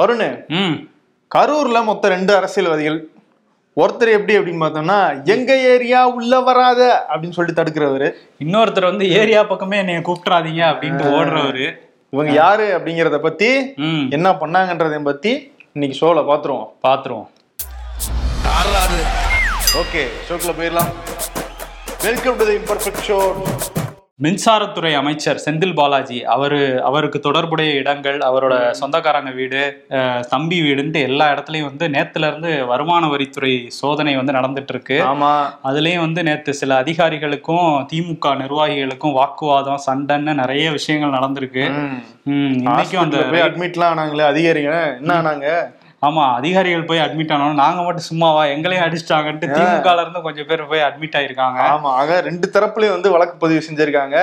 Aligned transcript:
வருணு 0.00 0.26
ம். 0.60 0.74
கரூர்ல 1.34 1.78
மொத்தம் 1.84 2.10
ரெண்டு 2.10 2.32
அரசியல்வாதிகள். 2.36 2.98
ஒருத்தர் 3.76 4.10
எப்படி 4.16 4.34
அப்படின்னு 4.38 4.62
பார்த்தோம்னா 4.62 4.98
எங்க 5.24 5.56
ஏரியா 5.72 6.00
உள்ள 6.08 6.40
வராத 6.40 6.82
அப்படின்னு 7.12 7.36
சொல்லிட்டு 7.36 7.60
தடுக்கிறவரு. 7.60 8.08
இன்னொருத்தர் 8.44 8.88
வந்து 8.90 9.10
ஏரியா 9.20 9.42
பக்கமே 9.42 9.78
என்னைய 9.78 10.00
கூப்பிட்றாதீங்க 10.00 10.62
அப்படின்ட்டு 10.72 11.06
ஓடுறவரு. 11.18 11.66
இவங்க 12.10 12.32
யாரு 12.32 12.66
அப்படிங்கறத 12.78 13.18
பத்தி 13.18 13.50
என்ன 14.16 14.30
பண்ணாங்கன்றதை 14.42 15.00
பத்தி 15.10 15.32
இன்னைக்கு 15.72 15.96
ஷோல 16.00 16.20
பாத்துருவோம். 16.30 16.68
பாத்துருவோம். 16.86 17.26
ஓகே 19.82 20.02
ஷோக்குள்ள 20.28 20.54
போயிடலாம். 20.60 20.92
Welcome 22.02 22.36
to 22.36 22.46
the 22.50 22.56
imperfect 22.60 23.04
show 23.08 23.18
மின்சாரத்துறை 24.20 24.94
அமைச்சர் 24.96 25.42
செந்தில் 25.44 25.74
பாலாஜி 25.74 26.24
அவரு 26.24 26.58
அவருக்கு 26.82 27.20
தொடர்புடைய 27.20 27.70
இடங்கள் 27.72 28.18
அவரோட 28.18 28.54
சொந்தக்காரங்க 28.70 29.30
வீடு 29.30 29.60
தம்பி 30.28 30.58
வீடுன்ட்டு 30.62 31.00
எல்லா 31.00 31.26
இடத்துலயும் 31.32 31.64
வந்து 31.64 31.88
நேத்துல 31.88 32.26
இருந்து 32.26 32.64
வருமான 32.66 33.06
வரித்துறை 33.06 33.52
சோதனை 33.70 34.16
வந்து 34.16 34.32
நடந்துட்டு 34.32 34.68
இருக்கு 34.68 34.98
ஆமா. 35.06 35.32
அதுலயும் 35.64 35.98
வந்து 35.98 36.22
நேத்து 36.22 36.54
சில 36.54 36.82
அதிகாரிகளுக்கும் 36.82 37.68
திமுக 37.92 38.34
நிர்வாகிகளுக்கும் 38.36 39.12
வாக்குவாதம் 39.12 39.84
சண்டைன்னு 39.86 40.34
நிறைய 40.34 40.70
விஷயங்கள் 40.70 41.16
நடந்திருக்கு. 41.18 41.66
இன்னைக்கும் 42.26 43.02
அந்த 43.02 43.18
அட்மிட்லாம் 43.42 43.92
ஆனாங்களே 43.92 44.26
அதிகாரிங்க. 44.32 44.72
என்ன 44.98 45.12
ஆனாங்க? 45.18 45.48
ஆமா 46.02 46.24
அதிகாரிகள் 46.36 46.86
போய் 46.86 47.02
அட்மிட் 47.02 47.30
ஆனோம். 47.34 47.60
நாங்க 47.60 47.80
மட்டும் 47.82 48.06
சும்மாவா? 48.08 48.42
எங்களையும் 48.54 48.84
அடிச்சிட்டாங்கன்ட்டு 48.84 49.46
திமுகல 49.54 50.02
இருந்து 50.02 50.20
கொஞ்சம் 50.26 50.48
பேர் 50.48 50.62
போய் 50.70 50.86
அட்மிட் 50.86 51.16
ஆயிருக்காங்க. 51.18 51.60
ஆமா 51.70 51.90
ஆக 52.00 52.18
ரெண்டு 52.26 52.46
தரப்புலயும் 52.54 52.96
வந்து 52.96 53.12
வழக்கு 53.14 53.36
பதிவு 53.42 53.60
செஞ்சிருக்காங்க. 53.66 54.16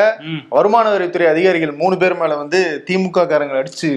வருமான 0.54 0.86
வரித்துறை 0.94 1.28
அதிகாரிகள் 1.32 1.80
மூணு 1.80 1.96
பேர் 2.02 2.20
மேல 2.20 2.36
வந்து 2.42 2.60
திமுக 2.88 3.26
காரங்களை 3.26 3.62
அடிச்சு 3.62 3.92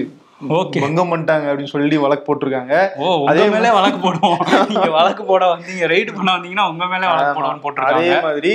ஓகே. 0.55 0.79
பங்கம் 0.81 1.11
பண்ணிட்டாங்க 1.11 1.45
அப்படின்னு 1.47 1.71
சொல்லி 1.71 1.95
வழக்கு 2.01 2.25
போட்டிருக்காங்க. 2.25 2.73
உங்க 3.21 3.45
மேலே 3.53 3.69
வழக்கு 3.77 3.99
போடுவோம். 4.01 4.35
நீங்க 4.71 4.89
வழக்கு 4.95 5.23
போட 5.25 5.43
வந்தீங்க 5.51 5.85
ரைடு 5.91 6.11
பண்ண 6.13 6.29
வந்தீங்கன்னா 6.33 6.65
உங்க 6.71 6.85
மேலே 6.91 7.07
வழக்கு 7.11 7.31
போடுவோம்னு 7.31 7.55
அதே 7.55 7.63
போட்டிருக்காங்க 7.65 8.19
மாதிரி 8.27 8.53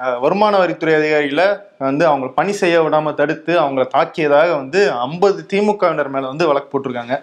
அஹ், 0.00 0.16
வருமான 0.24 0.54
வரித்துறை 0.62 0.94
அதிகாரிகளை 0.98 1.46
வந்து 1.78 2.04
அவங்க 2.06 2.26
பணி 2.36 2.52
செய்ய 2.52 2.76
விடாம 2.82 3.12
தடுத்து 3.14 3.52
அவங்கள 3.62 3.84
தாக்கியதாக 3.94 4.50
வந்து 4.60 4.80
ஐம்பது 5.06 5.46
திமுகவினர் 5.52 6.10
மேல 6.14 6.24
வந்து 6.32 6.48
வழக்கு 6.50 6.68
போட்டிருக்காங்க. 6.72 7.14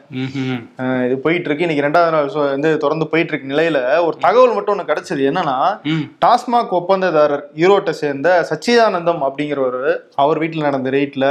இது 1.05 1.15
போயிட்டு 1.25 1.47
இருக்கு 1.47 1.65
இன்னைக்கு 1.65 1.85
ரெண்டாவது 1.87 2.13
நாள் 2.15 2.51
வந்து 2.55 2.71
தொடர்ந்து 2.83 3.07
போயிட்டு 3.11 3.33
இருக்கு 3.33 3.51
நிலையில 3.53 3.79
ஒரு 4.07 4.15
தகவல் 4.25 4.55
மட்டும் 4.57 4.75
ஒண்ணு 4.75 4.89
கிடைச்சது. 4.91 5.23
என்னன்னா. 5.31 5.57
டாஸ்மாக் 6.25 6.77
ஒப்பந்ததாரர் 6.79 7.45
ஈரோட்டை 7.63 7.95
சேர்ந்த 8.03 8.29
சச்சிதானந்தம் 8.51 9.25
அப்படிங்கிறவர் 9.27 9.81
அவர் 10.23 10.41
வீட்டுல 10.43 10.67
நடந்த 10.69 10.89
ரேட்ல. 10.97 11.27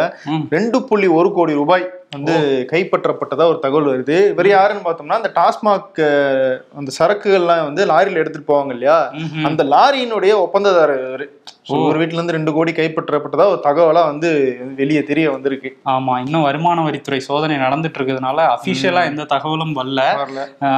ரெண்டு 0.56 0.80
புள்ளி 0.90 1.10
ஒரு 1.20 1.32
கோடி 1.38 1.54
ரூபாய் 1.62 1.86
வந்து 2.16 2.36
கைப்பற்றப்பட்டதா 2.70 3.44
ஒரு 3.50 3.58
தகவல் 3.64 3.90
வருது. 3.90 4.16
இவர் 4.32 4.48
யாருன்னு 4.54 4.86
பார்த்தோம்னா 4.86 5.20
அந்த 5.20 5.30
டாஸ்மாக் 5.36 6.00
அந்த 6.78 6.90
சரக்குகள்லாம் 6.98 7.66
வந்து 7.68 7.84
லாரியில 7.92 8.22
எடுத்துட்டு 8.22 8.52
போவாங்க 8.52 8.74
இல்லையா. 8.76 8.98
அந்த 9.48 9.64
லாரியினுடைய 9.74 10.32
ஒப்பந்ததாரர் 10.46 11.24
ஒரு 11.88 11.98
வீட்டுல 12.00 12.18
இருந்து 12.18 12.36
ரெண்டு 12.36 12.52
கோடி 12.56 12.72
கைப்பற்றப்பட்டதா 12.78 13.46
ஒரு 13.52 13.60
தகவலா 13.66 14.02
வந்து 14.10 14.28
வெளியே 14.80 15.02
தெரிய 15.10 15.26
வந்திருக்கு. 15.34 15.70
ஆமா 15.94 16.14
இன்னும் 16.24 16.46
வருமான 16.48 16.84
வரித்துறை 16.86 17.20
சோதனை 17.26 17.56
நடந்துட்டு 17.64 17.98
இருக்கிறதுனால 18.00 18.38
அபிஷியலா 18.54 19.02
எந்த 19.10 19.26
தகவலும் 19.34 19.74
வரல. 19.78 20.02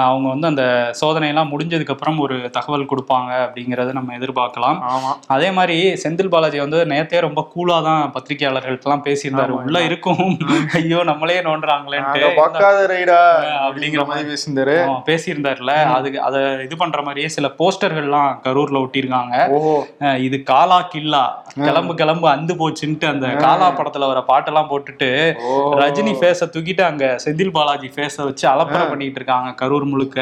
அவங்க 0.09 0.27
வந்து 0.35 0.51
அந்த 0.51 0.65
சோதனை 1.01 1.29
எல்லாம் 1.33 1.51
முடிஞ்சதுக்கு 1.53 1.95
அப்புறம் 1.97 2.19
ஒரு 2.27 2.37
தகவல் 2.57 2.89
கொடுப்பாங்க 2.93 3.31
அப்படிங்கறத 3.47 3.93
நம்ம 3.99 4.17
எதிர்பார்க்கலாம். 4.19 4.79
ஆமா. 4.93 5.13
அதே 5.37 5.51
மாதிரி 5.59 5.79
செந்தில் 6.05 6.33
பாலாஜி 6.35 6.59
வந்து 6.65 6.81
நேத்தே 6.93 7.21
ரொம்ப 7.27 7.41
கூலா 7.55 7.79
தான் 7.89 8.03
பத்திரிகையாளர்கள்ட்ட 8.17 8.89
எல்லாம் 8.89 9.05
பேசியிருந்தாரு 9.09 9.53
உள்ள 9.59 9.81
இருக்கும். 9.89 10.23
ஐயோ 10.79 11.01
நம்மளே 11.11 11.39
நோண்டுறாங்களேன்ட்டு. 11.49 12.23
நாங்க 12.23 12.41
பார்க்காத 12.41 12.81
ரைடா 12.95 13.21
அப்படிங்கிற 13.67 14.05
மாதிரி. 14.11 14.29
பேசியிருந்தாரு. 14.33 14.77
பேசியிருந்தாருல. 15.11 15.75
அதுக்கு 15.97 16.21
அதை 16.29 16.41
இது 16.67 16.77
பண்ற 16.83 17.01
மாதிரியே 17.09 17.29
சில 17.37 17.49
போஸ்டர்கள்லாம் 17.61 18.31
கரூர்ல 18.47 18.83
ஒட்டியிருக்காங்க. 18.85 19.35
இது 20.27 20.37
காலா 20.53 20.79
கில்லா. 20.93 21.23
கிளம்பு 21.59 21.95
கிளம்பு 21.95 22.27
அந்து 22.29 22.55
போச்சுன்ட்டு 22.55 23.07
அந்த 23.07 23.27
காலா 23.43 23.69
படத்துல 23.79 24.07
வர 24.07 24.21
பாட்டெல்லாம் 24.29 24.71
போட்டுட்டு. 24.71 25.09
ரஜினி 25.83 26.15
ஃபேஸ 26.19 26.49
தூக்கிட்டு 26.55 26.83
அங்க 26.83 27.05
செந்தில் 27.25 27.53
பாலாஜி 27.53 27.89
ஃபேஸ 27.95 28.17
வச்சு 28.25 28.47
அலப்பறை 28.53 28.85
பண்ணிட்டு 28.91 29.19
இருக்காங்க 29.21 29.51
கரூர் 29.61 29.85
முழுக்க. 29.85 30.19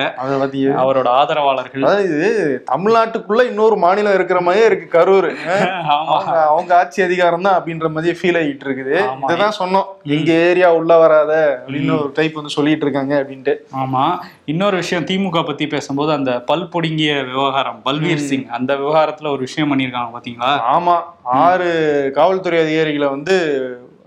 அவரோட 0.82 1.08
ஆதரவாளர்கள். 1.20 1.86
இது 2.08 2.28
தமிழ்நாட்டுக்குள்ள 2.72 3.42
இன்னொரு 3.50 3.76
மாநிலம் 3.76 4.14
இருக்கிற 4.14 4.40
மாதிரியே 4.40 4.66
இருக்கு 4.66 4.88
கரூர். 4.96 5.28
அவங்க 6.50 6.72
ஆட்சி 6.78 7.00
அதிகாரம் 7.02 7.42
தான் 7.42 7.56
அப்படின்ற 7.58 7.88
மாதிரி 7.88 8.16
ஃபீல் 8.18 8.38
ஆகிட்டு 8.40 8.66
இருக்குது. 8.68 8.94
இதுதான் 9.24 9.58
சொன்னோம். 9.60 9.86
எங்க 10.16 10.30
ஏரியா 10.48 10.70
உள்ள 10.72 10.92
வராத 10.96 11.32
அப்படின்னு 11.56 11.92
ஒரு 11.98 12.12
டைப் 12.14 12.38
வந்து 12.38 12.56
சொல்லிட்டு 12.56 12.86
இருக்காங்க 12.86 13.14
அப்படின்ட்டு. 13.20 13.54
ஆமா. 13.82 14.04
இன்னொரு 14.44 14.76
விஷயம் 14.76 15.06
திமுக 15.06 15.44
பத்தி 15.44 15.66
பேசும்போது 15.66 16.12
அந்த 16.12 16.32
பல் 16.46 16.68
பொடுங்கிய 16.72 17.10
விவகாரம் 17.28 17.80
பல்வீர் 17.84 18.24
சிங் 18.28 18.46
அந்த 18.56 18.72
விவகாரத்துல 18.76 19.30
ஒரு 19.30 19.40
விஷயம் 19.40 19.70
பண்ணியிருக்காங்க 19.70 20.10
பாத்தீங்களா? 20.14 20.39
ஆமா 20.68 20.94
ஆறு 21.40 21.68
காவல்துறை 22.14 22.58
அதிகாரிகளை 22.60 23.08
வந்து 23.08 23.34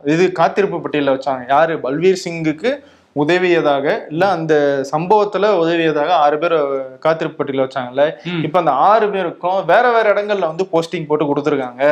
இது 0.04 0.32
காத்திருப்பு 0.32 0.82
பட்டியலில் 0.82 1.16
வச்சாங்க. 1.16 1.44
யாரு? 1.48 1.74
பல்வீர் 1.82 2.24
சிங்குக்கு 2.24 2.72
உதவியதாக 3.16 3.86
இல்ல 4.12 4.24
அந்த 4.36 4.54
சம்பவத்துல 4.92 5.50
உதவியதாக 5.62 6.12
ஆறு 6.24 6.38
பேர் 6.42 6.56
காத்திருப்பு 7.04 7.38
பட்டியலில் 7.40 7.64
வச்சாங்கல்ல. 7.66 8.04
இப்ப 8.46 8.58
அந்த 8.62 8.72
ஆறு 8.88 9.06
பேருக்கும் 9.14 9.60
வேற 9.72 9.86
வேற 9.96 10.06
இடங்கள்ல 10.14 10.50
வந்து 10.52 10.66
போஸ்டிங் 10.72 11.08
போட்டு 11.10 11.26
கொடுத்துருக்காங்க. 11.30 11.84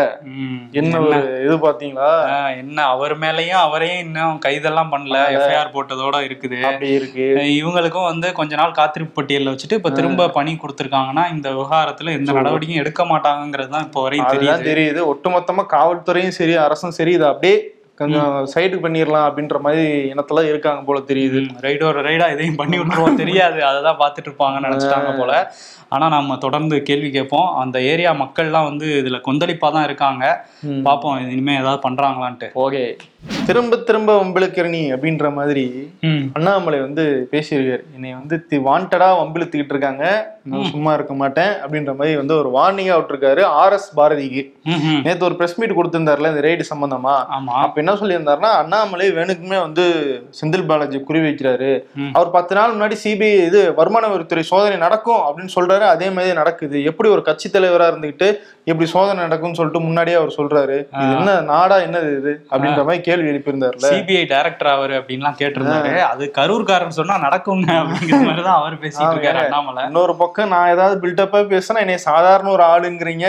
என்ன 0.82 1.02
ஒரு 1.08 1.20
இது 1.46 1.56
பாத்தீங்களா? 1.66 2.10
என்ன? 2.62 2.78
அவர் 2.94 3.14
மேலயும் 3.24 3.62
அவரையும் 3.66 4.02
இன்னும் 4.06 4.40
கைதெல்லாம் 4.46 4.92
பண்ணல. 4.94 5.20
எஃப்ஐஆர் 5.36 5.74
போட்டதோட 5.76 6.22
இருக்குது. 6.30 6.60
அப்படி 6.70 6.90
இருக்கு. 7.00 7.28
இவங்களுக்கும் 7.60 8.10
வந்து 8.12 8.30
கொஞ்ச 8.40 8.56
நாள் 8.62 8.78
காத்திருப்பு 8.80 9.16
பட்டியல்ல 9.20 9.54
வச்சுட்டு 9.54 9.80
இப்ப 9.82 9.92
திரும்ப 10.00 10.30
பணி 10.40 10.54
கொடுத்திருக்காங்கன்னா 10.64 11.26
இந்த 11.36 11.48
விவகாரத்துல 11.58 12.16
எந்த 12.20 12.32
நடவடிக்கையும் 12.40 12.84
எடுக்க 12.86 13.04
மாட்டாங்கிறது 13.14 13.74
தான் 13.76 13.86
இப்போ 13.88 14.02
வரையும் 14.08 14.68
தெரியுது. 14.72 15.02
ஒட்டுமொத்தமா 15.14 15.66
காவல்துறையும் 15.76 16.38
சரி 16.40 16.56
அரசும் 16.66 16.98
சரி. 17.00 17.14
இது 17.20 17.28
அப்படியே 17.32 17.56
கொஞ்சம் 18.02 18.32
சைடு 18.54 18.78
பண்ணிடலாம் 18.84 19.28
அப்படின்ற 19.30 19.60
மாதிரி 19.66 19.86
இனத்துல 20.14 20.46
இருக்காங்க 20.52 20.82
போல 20.88 21.02
தெரியுது. 21.12 21.42
ரைடு 21.68 21.84
ஒரு 21.92 22.02
ரைடா 22.08 22.28
இதையும் 22.34 22.60
பண்ணி 22.62 22.80
விட்டுருவோம். 22.80 23.22
தெரியாது. 23.24 23.60
அதை 23.70 23.80
தான் 23.90 24.02
பார்த்துட்டு 24.02 24.30
இருப்பாங்கன்னு 24.30 24.68
நினைச்சிட்டாங்க 24.70 25.14
போல. 25.20 25.34
ஆனா 25.96 26.06
நம்ம 26.10 26.36
தொடர்ந்து 26.44 26.76
கேள்வி 26.90 27.10
கேட்போம். 27.12 27.48
அந்த 27.62 27.78
ஏரியா 27.92 28.12
மக்கள்லாம் 28.22 28.68
வந்து 28.70 28.88
இதுல 29.02 29.18
கொந்தளிப்பா 29.26 29.70
தான் 29.76 29.88
இருக்காங்க. 29.88 30.26
பார்ப்போம் 30.88 31.32
இனிமே 31.34 31.56
ஏதாவது 31.62 31.82
பண்றாங்களான்ட்டு. 31.88 32.48
ஓகே. 32.66 32.84
திரும்ப 33.48 33.78
திரும்ப 33.88 34.12
வம்பிழுக்கிறனி 34.20 34.82
அப்படின்ற 34.94 35.28
மாதிரி. 35.40 35.66
அண்ணாமலை 36.38 36.80
வந்து 36.86 37.04
பேசியிருக்காரு. 37.34 37.84
என்னை 37.96 38.12
வந்து 38.20 38.60
வாண்டடா 38.68 39.10
வம்பிழுத்துக்கிட்டு 39.20 39.76
இருக்காங்க. 39.76 40.06
நான் 40.52 40.72
சும்மா 40.74 40.92
இருக்க 40.98 41.14
மாட்டேன் 41.22 41.52
அப்படின்ற 41.64 41.92
மாதிரி 41.98 42.14
வந்து 42.22 42.34
ஒரு 42.38 42.50
வார்னிங்கா 42.58 42.96
விட்டுருக்காரு 43.00 43.42
ஆர் 43.60 43.76
எஸ் 43.78 43.92
பாரதிக்கு. 44.00 44.44
நேத்து 45.06 45.28
ஒரு 45.30 45.36
பிரஸ் 45.42 45.60
மீட் 45.60 45.78
கொடுத்திருந்தாருல 45.80 46.32
இந்த 46.34 46.44
ரெய்டு 46.48 46.66
சம்பந்தமா. 46.72 47.16
ஆமா. 47.38 47.54
அப்ப 47.66 47.82
என்ன 47.92 48.02
சொல்லியிருந்தாருன்னா 48.02 48.52
அண்ணாமலை 48.62 49.08
வேணுக்குமே 49.12 49.58
வந்து 49.62 49.86
செந்தில் 50.40 50.68
பாலாஜி 50.68 51.00
குறி 51.02 51.20
வைக்கிறாரு. 51.20 51.72
அவர் 52.14 52.30
பத்து 52.32 52.54
நாள் 52.56 52.76
முன்னாடி 52.76 52.96
சிபிஐ 53.04 53.32
இது 53.48 53.62
வருமான 53.76 54.08
வரித்துறை 54.08 54.44
சோதனை 54.52 54.78
நடக்கும் 54.78 55.22
அப்படின்னு 55.28 55.54
சொல்றாரு 55.56 55.86
அதே 55.88 56.10
மாதிரி 56.10 56.34
நடக்குது 56.34 56.84
எப்படி 56.84 57.10
ஒரு 57.10 57.22
கட்சி 57.22 57.50
தலைவரா 57.50 57.88
இருந்துகிட்டு 57.92 58.30
இப்படி 58.70 58.90
சோதனை 58.90 59.24
நடக்கும்னு 59.24 59.58
சொல்லிட்டு 59.58 59.80
முன்னாடியே 59.86 60.18
அவர் 60.18 60.36
சொல்றாரு. 60.38 60.76
இது 61.02 61.14
என்ன 61.20 61.32
நாடா 61.42 61.76
என்னது 61.86 62.10
இது? 62.18 62.34
அப்படின்ற 62.52 62.82
மாதிரி 62.88 63.02
கேள்வி 63.02 63.30
எழுப்பியிருந்தாருல. 63.32 63.88
சிபிஐ 63.92 64.28
டைரக்டர் 64.28 64.68
அவரு 64.68 64.94
அப்படின்லாம் 65.00 65.38
கேட்டிருந்தாரு. 65.40 65.94
அது 66.12 66.32
கரூர்காரன் 66.38 66.98
சொன்னா 67.00 67.18
நடக்குங்க 67.28 67.70
அப்படிங்கிற 67.82 68.20
மாதிரி 68.28 68.44
தான் 68.48 68.60
அவர் 68.62 68.76
பேசிட்டு 68.84 69.14
இருக்காரு 69.16 69.40
அண்ணாமலை. 69.44 69.84
இன்னொரு 69.86 70.16
பக்கம் 70.16 70.48
நான் 70.48 70.70
ஏதாவது 70.70 70.96
பில்டப்பா 71.04 71.42
பேசினா 71.54 71.84
என்னை 71.86 71.98
சாதாரண 71.98 72.52
ஒரு 72.52 72.64
ஆளுங்கிறீங்க. 72.64 73.26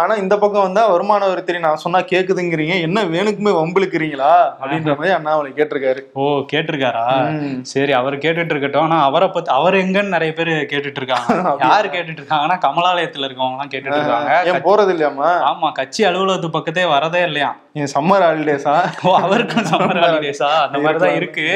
ஆனா 0.00 0.14
இந்த 0.14 0.38
பக்கம் 0.38 0.66
வந்தா 0.66 0.84
வருமான 0.92 1.28
வரித்துறை 1.32 1.60
நான் 1.66 1.82
சொன்னா 1.84 2.00
கேக்குதுங்கிறீங்க. 2.12 2.80
என்ன 2.88 3.04
வேணுக்குமே 3.14 3.54
வம்பிழுக்கிறீங்களா? 3.60 4.32
அப்படின்ற 4.60 4.96
மாதிரி 4.96 5.14
அண்ணாமலை 5.18 5.52
கேட்டிருக்காரு. 5.60 6.02
ஓ 6.14 6.24
கேட்டிருக்காரா. 6.54 7.04
சரி 7.74 7.92
அவர் 7.92 8.18
கேட்டுட்டு 8.24 8.54
இருக்கட்டும். 8.56 8.82
ஆனா 8.82 9.04
அவரை 9.04 9.28
பத்தி 9.28 9.50
அவர் 9.50 9.74
எங்கன்னு 9.74 10.16
நிறைய 10.16 10.32
பேர் 10.32 10.52
கேட்டுட்டு 10.72 11.00
இருக்காங்க. 11.02 11.28
யாரு 11.66 11.88
கேட்டுட்டு 11.88 12.20
இருக்காங்கன்னா 12.22 12.58
கமலாலயத்துல 12.66 13.26
இருக்கவங்க 13.28 13.56
எல்லாம் 13.56 13.72
கேட்டுட்டு 13.74 14.00
இருக்காங்க. 14.00 14.52
ஏன் 14.54 14.66
போறது 14.68 14.92
இல்லையாமா 14.94 15.30
ஆமா 15.50 15.68
கட்சி 15.72 16.02
அலுவலகத்து 16.08 16.56
பக்கத்தே 16.56 16.86
வரதே 16.94 17.22
இல்லையா? 17.28 17.50
என் 17.80 17.90
சம்மர் 17.94 18.24
ஹாலிடேஸா 18.24 18.72
ஓ 19.06 19.12
அவருக்கும் 19.18 19.64
சம்மர் 19.70 20.00
ஹாலிடேஸா 20.02 20.48
அந்த 20.64 20.76
மாதிரிதான் 20.78 21.16
இருக்கு. 21.20 21.46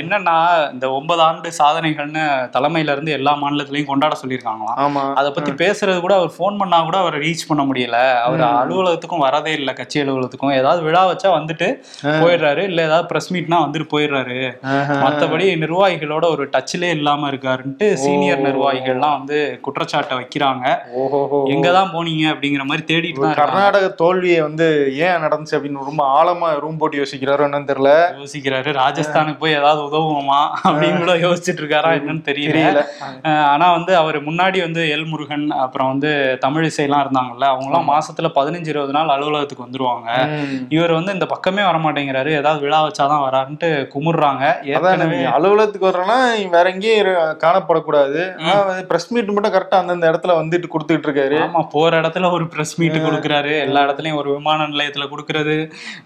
என்னன்னா 0.00 0.34
இந்த 0.72 0.86
ஒன்பது 0.90 1.22
ஆண்டு 1.22 1.48
சாதனைகள்னு 1.58 2.24
தலைமையில 2.56 2.94
இருந்து 2.94 3.12
எல்லா 3.18 3.32
மாநிலத்திலயும் 3.42 3.90
கொண்டாட 3.90 4.16
சொல்லியிருக்காங்களாம். 4.22 4.78
ஆமா. 4.84 5.02
அதை 5.20 5.28
பத்தி 5.36 5.52
பேசுறது 5.62 6.00
கூட 6.00 6.14
அவர் 6.14 6.32
ஃபோன் 6.36 6.58
பண்ணா 6.62 6.80
கூட 6.88 6.96
அவரை 6.98 7.20
ரீச் 7.26 7.46
பண்ண 7.50 7.64
முடியல. 7.68 7.98
அவர் 8.24 8.42
அலுவலகத்துக்கும் 8.62 9.24
வரதே 9.26 9.52
இல்லை 9.60 9.74
கட்சி 9.74 10.00
அலுவலகத்துக்கும். 10.02 10.54
ஏதாவது 10.60 10.82
விழா 10.88 11.02
வச்சா 11.10 11.30
வந்துட்டு 11.38 11.68
போயிடுறாரு 12.22 12.64
இல்ல 12.70 12.80
ஏதாவது 12.82 13.08
பிரஸ் 13.12 13.32
மீட்னா 13.36 13.60
வந்துட்டு 13.66 13.88
போயிடுறாரு. 13.94 14.40
மத்தபடி 15.04 15.46
நிர்வாகிகளோட 15.64 16.24
ஒரு 16.34 16.46
டச்சிலே 16.56 16.90
இல்லாம 16.98 17.30
இருக்காருன்ட்டு 17.32 17.88
சீனியர் 18.04 18.44
நிர்வாகிகள்லாம் 18.48 19.16
வந்து 19.18 19.38
குற்றச்சாட்டை 19.68 20.16
வைக்கிறாங்க. 20.20 20.66
எங்கதான் 21.54 21.94
போனீங்க 21.94 22.26
அப்படிங்கிற 22.40 22.64
மாதிரி 22.68 22.82
தேடிட்டு. 22.90 23.30
கர்நாடக 23.38 23.86
தோல்வியை 24.02 24.40
வந்து 24.46 24.66
ஏன் 25.06 25.22
நடந்துச்சு 25.24 25.54
அப்படின்னு 25.56 25.88
ரொம்ப 25.88 26.04
ஆழமா 26.18 26.46
ரூம் 26.62 26.78
போட்டு 26.82 27.00
யோசிக்கிறாரோ 27.00 27.42
என்னன்னு 27.46 27.68
தெரியல. 27.70 27.90
யோசிக்கிறாரு. 28.20 28.70
ராஜஸ்தானுக்கு 28.78 29.40
போய் 29.42 29.56
ஏதாவது 29.58 29.80
உதவுவோமா 29.88 30.38
அப்படின்னு 30.68 31.00
கூட 31.02 31.14
யோசிச்சுட்டு 31.24 31.60
இருக்காரா 31.62 31.90
என்னன்னு 31.98 32.22
தெரியல. 32.28 32.82
ஆனா 33.52 33.66
வந்து 33.76 33.92
அவர் 34.02 34.18
முன்னாடி 34.28 34.58
வந்து 34.66 34.84
எல் 34.94 35.06
முருகன் 35.10 35.44
அப்புறம் 35.64 35.90
வந்து 35.92 36.12
தமிழிசைலாம் 36.44 37.02
இருந்தாங்கல்ல 37.04 37.46
அவங்கலாம் 37.54 37.88
மாசத்துல 37.92 38.30
பதினஞ்சு 38.38 38.72
இருபது 38.72 38.94
நாள் 38.96 39.12
அலுவலகத்துக்கு 39.16 39.66
வந்துருவாங்க. 39.66 40.08
இவர் 40.76 40.96
வந்து 40.98 41.14
இந்த 41.18 41.28
பக்கமே 41.34 41.62
வர 41.68 41.78
மாட்டேங்கிறாரு. 41.84 42.32
ஏதாவது 42.40 42.64
விழா 42.66 42.80
வச்சாதான் 42.86 43.24
வராருன்ட்டு 43.26 43.70
குமுறுறாங்க. 43.94 44.44
ஏற்கனவே 44.72 45.20
அலுவலகத்துக்கு 45.36 45.90
வர்றேன்னா 45.90 46.18
வேற 46.56 46.64
எங்கேயும் 46.74 47.12
காணப்படக்கூடாது. 47.44 48.22
பிரஸ் 48.90 49.10
மீட் 49.14 49.32
மட்டும் 49.34 49.54
கரெக்டா 49.56 49.78
அந்தந்த 49.82 50.10
இடத்துல 50.12 50.34
வந்துட்டு 50.40 50.72
கொடுத்துட்டு 50.72 51.06
இருக்காரு. 51.08 51.38
ஆமா 51.46 51.62
போற 51.74 52.00
இடத்துல 52.00 52.29
ஒரு 52.32 52.44
பிரஸ் 52.46 52.74
மீட் 52.78 52.96
கொடுக்குறாரு. 53.00 53.52
எல்லா 53.60 53.80
இடத்துலயும் 53.82 54.18
ஒரு 54.18 54.30
விமான 54.32 54.66
நிலையத்துல 54.66 55.04
கொடுக்கறது 55.10 55.54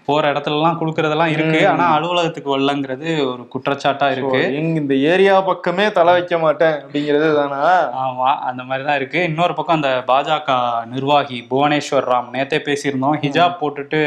போற 0.05 0.23
இடத்துல 0.31 0.57
எல்லாம் 0.57 0.79
கொடுக்கறதெல்லாம் 0.79 1.33
இருக்கு. 1.35 1.59
ஆனா 1.67 1.85
அலுவலகத்துக்கு 1.95 2.53
வரலங்கிறது 2.53 3.09
ஒரு 3.25 3.43
குற்றச்சாட்டா 3.53 4.09
இருக்கு. 4.11 4.41
இந்த 4.75 4.95
ஏரியா 5.09 5.35
பக்கமே 5.43 5.85
தலை 5.91 6.13
வைக்க 6.13 6.37
மாட்டேன் 6.39 6.75
அப்படிங்கிறது 6.81 7.29
தானா? 7.35 7.61
ஆமா 8.03 8.29
அந்த 8.45 8.61
மாதிரி 8.63 8.85
தான் 8.85 8.95
இருக்கு. 8.95 9.19
இன்னொரு 9.23 9.53
பக்கம் 9.53 9.77
அந்த 9.77 9.91
பாஜக 10.07 10.51
நிர்வாகி 10.93 11.39
புவனேஸ்வர் 11.49 12.09
ராம் 12.09 12.31
நேத்தே 12.33 12.59
பேசியிருந்தோம். 12.65 13.17
ஹிஜாப் 13.23 13.59
போட்டுட்டு 13.59 14.01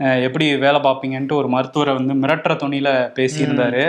அஹ், 0.00 0.20
எப்படி 0.26 0.46
வேலை 0.58 0.80
பார்ப்பீங்கன்ட்டு 0.80 1.34
ஒரு 1.34 1.48
மருத்துவரை 1.48 1.94
வந்து 1.94 2.14
மிரட்டுற 2.22 2.52
துணியில 2.56 2.88
பேசியிருந்தாரு. 3.16 3.82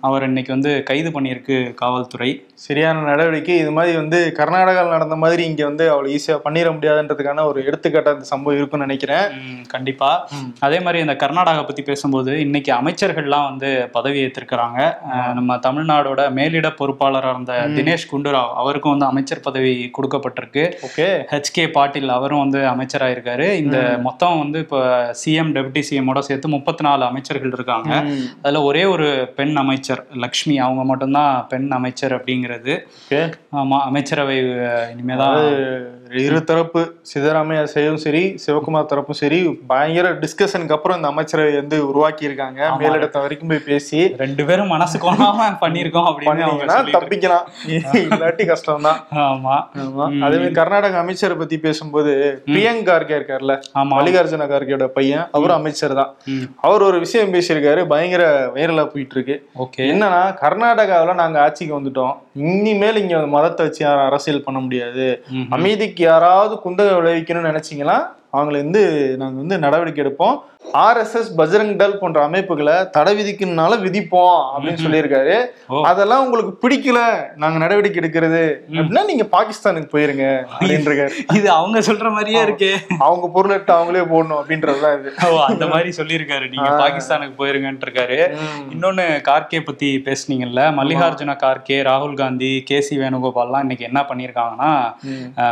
அவர் 0.00 0.22
இன்னைக்கு 0.22 0.52
வந்து 0.52 0.72
கைது 0.84 1.10
பண்ணியிருக்கு 1.10 1.48
காவல்துறை. 1.74 2.30
சரியான 2.60 3.02
நடவடிக்கை. 3.02 3.54
இது 3.56 3.72
மாதிரி 3.72 3.96
வந்து 3.96 4.18
கர்நாடகாவில் 4.38 4.88
நடந்த 4.90 5.16
மாதிரி 5.16 5.42
இங்க 5.44 5.62
வந்து 5.64 5.84
அவ்வளவு 5.90 6.14
ஈஸியா 6.14 6.36
பண்ணிட 6.44 6.68
முடியாதுன்றதுக்கான 6.90 7.44
ஒரு 7.44 7.64
எடுத்துக்காட்டு 7.64 8.10
அந்த 8.10 8.24
சம்பவம் 8.24 8.58
இருக்குன்னு 8.58 8.86
நினைக்கிறேன். 8.86 9.64
கண்டிப்பா. 9.68 10.28
அதே 10.58 10.80
மாதிரி 10.80 11.00
இந்த 11.00 11.12
கர்நாடகா 11.12 11.64
பத்தி 11.66 11.82
பேசும்போது 11.82 12.40
இன்னைக்கு 12.40 12.72
அமைச்சர்கள்லாம் 12.72 13.48
வந்து 13.48 13.88
பதவி 13.92 14.24
ஏற்றிருக்கிறாங்க 14.24 14.94
நம்ம 15.34 15.56
தமிழ்நாடோட 15.56 16.30
மேலிட 16.30 16.68
பொறுப்பாளராக 16.68 17.30
இருந்த 17.30 17.52
தினேஷ் 17.66 18.08
குண்டுராவ் 18.12 18.52
அவருக்கும் 18.54 18.90
வந்து 18.90 19.06
அமைச்சர் 19.06 19.40
பதவி 19.40 19.90
கொடுக்கப்பட்டிருக்கு. 19.98 20.72
ஓகே. 20.86 21.08
ஹெச்கே 21.30 21.66
பாட்டீல் 21.74 22.06
அவரும் 22.06 22.38
வந்து 22.38 22.58
அமைச்சராயிருக்காரு. 22.58 23.52
இந்த 23.52 23.98
மொத்தம் 24.02 24.38
வந்து 24.38 24.58
இப்போ 24.58 24.80
சிஎம் 25.24 25.52
டெபுட்டி 25.56 25.82
சிஎம்மோட 25.90 26.18
சேர்த்து 26.18 26.48
முப்பத்தி 26.48 26.84
நாலு 26.84 27.04
அமைச்சர்கள் 27.04 27.50
இருக்காங்க. 27.52 28.04
அதுல 28.42 28.62
ஒரே 28.62 28.84
ஒரு 28.84 29.32
பெண் 29.36 29.56
அமைச்சர் 29.56 30.06
லக்ஷ்மி. 30.14 30.58
அவங்க 30.58 30.84
மட்டும்தான் 30.84 31.46
பெண் 31.48 31.70
அமைச்சர் 31.70 32.16
அப்படிங்கிறது. 32.16 32.78
ஓகே. 33.08 33.32
ஆமா 33.52 33.78
அமைச்சரவை 33.80 34.38
இனிமேதான் 34.92 35.38
இரு 36.18 36.44
தரப்பு 36.80 37.08
சித்தராமையா 37.10 37.62
செய்யும் 37.72 38.00
சரி 38.04 38.22
சிவகுமார் 38.42 38.88
தரப்பும் 38.90 39.18
சரி 39.20 39.38
பயங்கர 39.70 40.06
டிஸ்கஷனுக்கு 40.22 40.74
அப்புறம் 40.76 40.98
இந்த 40.98 41.08
அமைச்சரவை 41.12 41.52
வந்து 41.60 41.76
உருவாக்கி 41.88 42.24
இருக்காங்க 42.28 42.60
மேலிடத்த 42.80 43.22
வரைக்கும் 43.24 43.50
போய் 43.52 43.66
பேசி 43.68 43.98
ரெண்டு 44.22 44.42
பேரும் 44.48 44.72
மனசு 44.74 44.96
கொள்ளாம 45.04 45.48
பண்ணியிருக்கோம் 45.62 46.08
அப்படின்னு 46.10 46.46
தப்பிக்கலாம். 46.96 47.46
இல்லாட்டி 48.04 48.44
கஷ்டம் 48.50 48.86
தான் 48.88 49.00
ஆமா. 49.24 49.56
அதே 50.26 50.36
மாதிரி 50.40 50.54
கர்நாடக 50.60 50.98
அமைச்சரை 51.02 51.36
பத்தி 51.42 51.58
பேசும்போது 51.66 52.12
பிரியங்க் 52.48 52.86
கார்கே 52.90 53.16
இருக்காருல்ல 53.18 53.56
மல்லிகார்ஜுன 53.94 54.48
கார்கேயோட 54.52 54.88
பையன் 54.98 55.26
அவரும் 55.36 55.58
அமைச்சர் 55.60 55.98
தான். 56.00 56.12
அவர் 56.66 56.86
ஒரு 56.88 56.98
விஷயம் 57.06 57.34
பேசியிருக்காரு 57.36 57.82
பயங்கர 57.94 58.24
வைரலா 58.56 58.86
போயிட்டு 58.94 59.16
இருக்கு. 59.16 59.36
என்னன்னா 59.90 60.22
கர்நாடகாவுல 60.42 61.14
நாங்க 61.22 61.38
ஆட்சிக்கு 61.46 61.74
வந்துட்டோம். 61.78 62.14
இனிமேல் 62.36 62.96
இங்க 62.96 63.26
மதத்தை 63.26 63.66
வச்சு 63.66 63.84
யாரும் 63.84 64.04
அரசியல் 64.04 64.42
பண்ண 64.42 64.60
முடியாது. 64.60 65.06
அமைதிக்கு 65.50 66.02
யாராவது 66.04 66.54
குந்தகை 66.58 66.94
விளைவிக்கணும்னு 66.94 67.50
நினைச்சீங்கன்னா 67.50 67.96
அவங்களை 68.32 68.58
வந்து 68.62 68.82
நாங்க 69.16 69.36
வந்து 69.36 69.58
நடவடிக்கை 69.58 70.04
எடுப்போம் 70.04 70.36
ஆர்எஸ்எஸ் 70.86 71.30
பஜ்ரங் 71.38 71.72
தள் 71.76 71.96
போன்ற 71.98 72.18
அமைப்புகளை 72.22 72.74
தடை 72.90 73.12
விதிக்கணும்னால 73.18 73.78
விதிப்போம் 73.84 74.40
அப்படின்னு 74.52 74.82
சொல்லியிருக்காரு. 74.84 75.36
அதெல்லாம் 75.90 76.24
உங்களுக்கு 76.24 76.52
பிடிக்கல. 76.62 76.98
நாங்க 77.42 77.58
நடவடிக்கை 77.58 78.00
எடுக்கிறது. 78.02 78.42
அப்படின்னா 78.72 79.04
நீங்க 79.10 79.26
பாகிஸ்தானுக்கு 79.36 79.90
போயிருங்க 79.94 80.26
அப்படின்னு 80.58 80.88
இருக்காரு 80.90 81.14
இது 81.38 81.50
அவங்க 81.50 81.78
சொல்ற 81.88 82.10
மாதிரியே 82.16 82.42
இருக்கே. 82.44 82.72
அவங்க 83.06 83.28
பொருள் 83.36 83.54
எடுத்து 83.56 83.72
அவங்களே 83.76 84.04
போடணும் 84.12 84.40
அப்படின்றதுதான் 84.40 84.96
இது 85.00 85.12
அந்த 85.50 85.66
மாதிரி 85.66 85.90
சொல்லியிருக்காரு. 85.98 86.48
நீங்க 86.54 86.70
பாகிஸ்தானுக்கு 86.82 87.34
போயிருங்கன்ட்டு 87.40 87.86
இருக்காரு 87.88 88.18
இன்னொன்னு 88.74 89.06
கார்கே 89.28 89.60
பத்தி 89.64 89.90
பேசுனீங்கல்ல 90.08 90.62
மல்லிகார்ஜுன 90.80 91.36
கார்கே 91.44 91.78
ராகுல் 91.90 92.14
காந்தி 92.14 92.52
கே 92.70 92.80
சி 92.80 92.98
வேணுகோபால்லாம் 92.98 93.64
இன்னைக்கு 93.66 93.88
என்ன 93.90 94.00
பண்ணியிருக்காங்கன்னா 94.10 94.72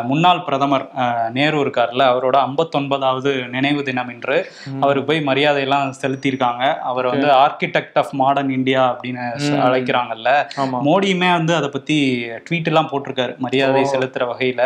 முன்னாள் 0.03 0.45
பிரதமர் 0.47 0.87
நேரு 1.33 1.59
இருக்கார்ல 1.65 2.03
அவரோட 2.13 2.37
ஐம்பத்தொன்பதாவது 2.49 3.33
நினைவு 3.49 3.83
தினம் 3.83 4.09
என்று 4.09 4.37
அவருக்கு 4.81 5.08
போய் 5.09 5.25
மரியாதையெல்லாம் 5.27 5.93
செலுத்தியிருக்காங்க. 6.03 6.65
அவர் 6.91 7.07
வந்து 7.07 7.27
ஆர்கிடெக்ட் 7.27 7.95
ஆஃப் 7.95 8.13
மாடர்ன் 8.13 8.51
இந்தியா 8.51 8.83
அப்படின்னு 8.91 9.25
அழைக்கிறாங்கல்ல. 9.67 10.31
மோடியுமே 10.85 11.33
வந்து 11.33 11.55
அதை 11.55 11.69
பத்தி 11.69 11.97
ட்வீட் 12.49 12.65
எல்லாம் 12.65 12.89
போட்டிருக்காரு 12.93 13.37
மரியாதை 13.37 13.83
செலுத்துற 13.83 14.27
வகையில. 14.33 14.63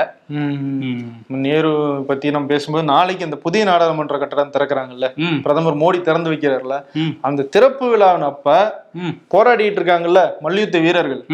நேரு 1.26 2.04
பத்தி 2.06 2.30
நம்ம 2.30 2.46
பேசும்போது 2.46 2.84
நாளைக்கு 2.84 3.24
அந்த 3.24 3.36
புதிய 3.36 3.64
நாடாளுமன்ற 3.64 4.18
கட்டடம் 4.18 4.50
திறக்கிறாங்கல்ல. 4.50 5.40
பிரதமர் 5.42 5.76
மோடி 5.76 6.00
திறந்து 6.00 6.32
வைக்கிறார்ல. 6.32 6.82
அந்த 7.20 7.42
திறப்பு 7.42 7.88
விழாவின் 7.88 8.22
அப்ப 8.22 8.84
ம். 8.92 9.08
போராடிட்டு 9.30 9.78
இருக்காங்கல்ல 9.78 10.30
மல்யுத்த 10.40 10.78
வீரர்கள். 10.78 11.24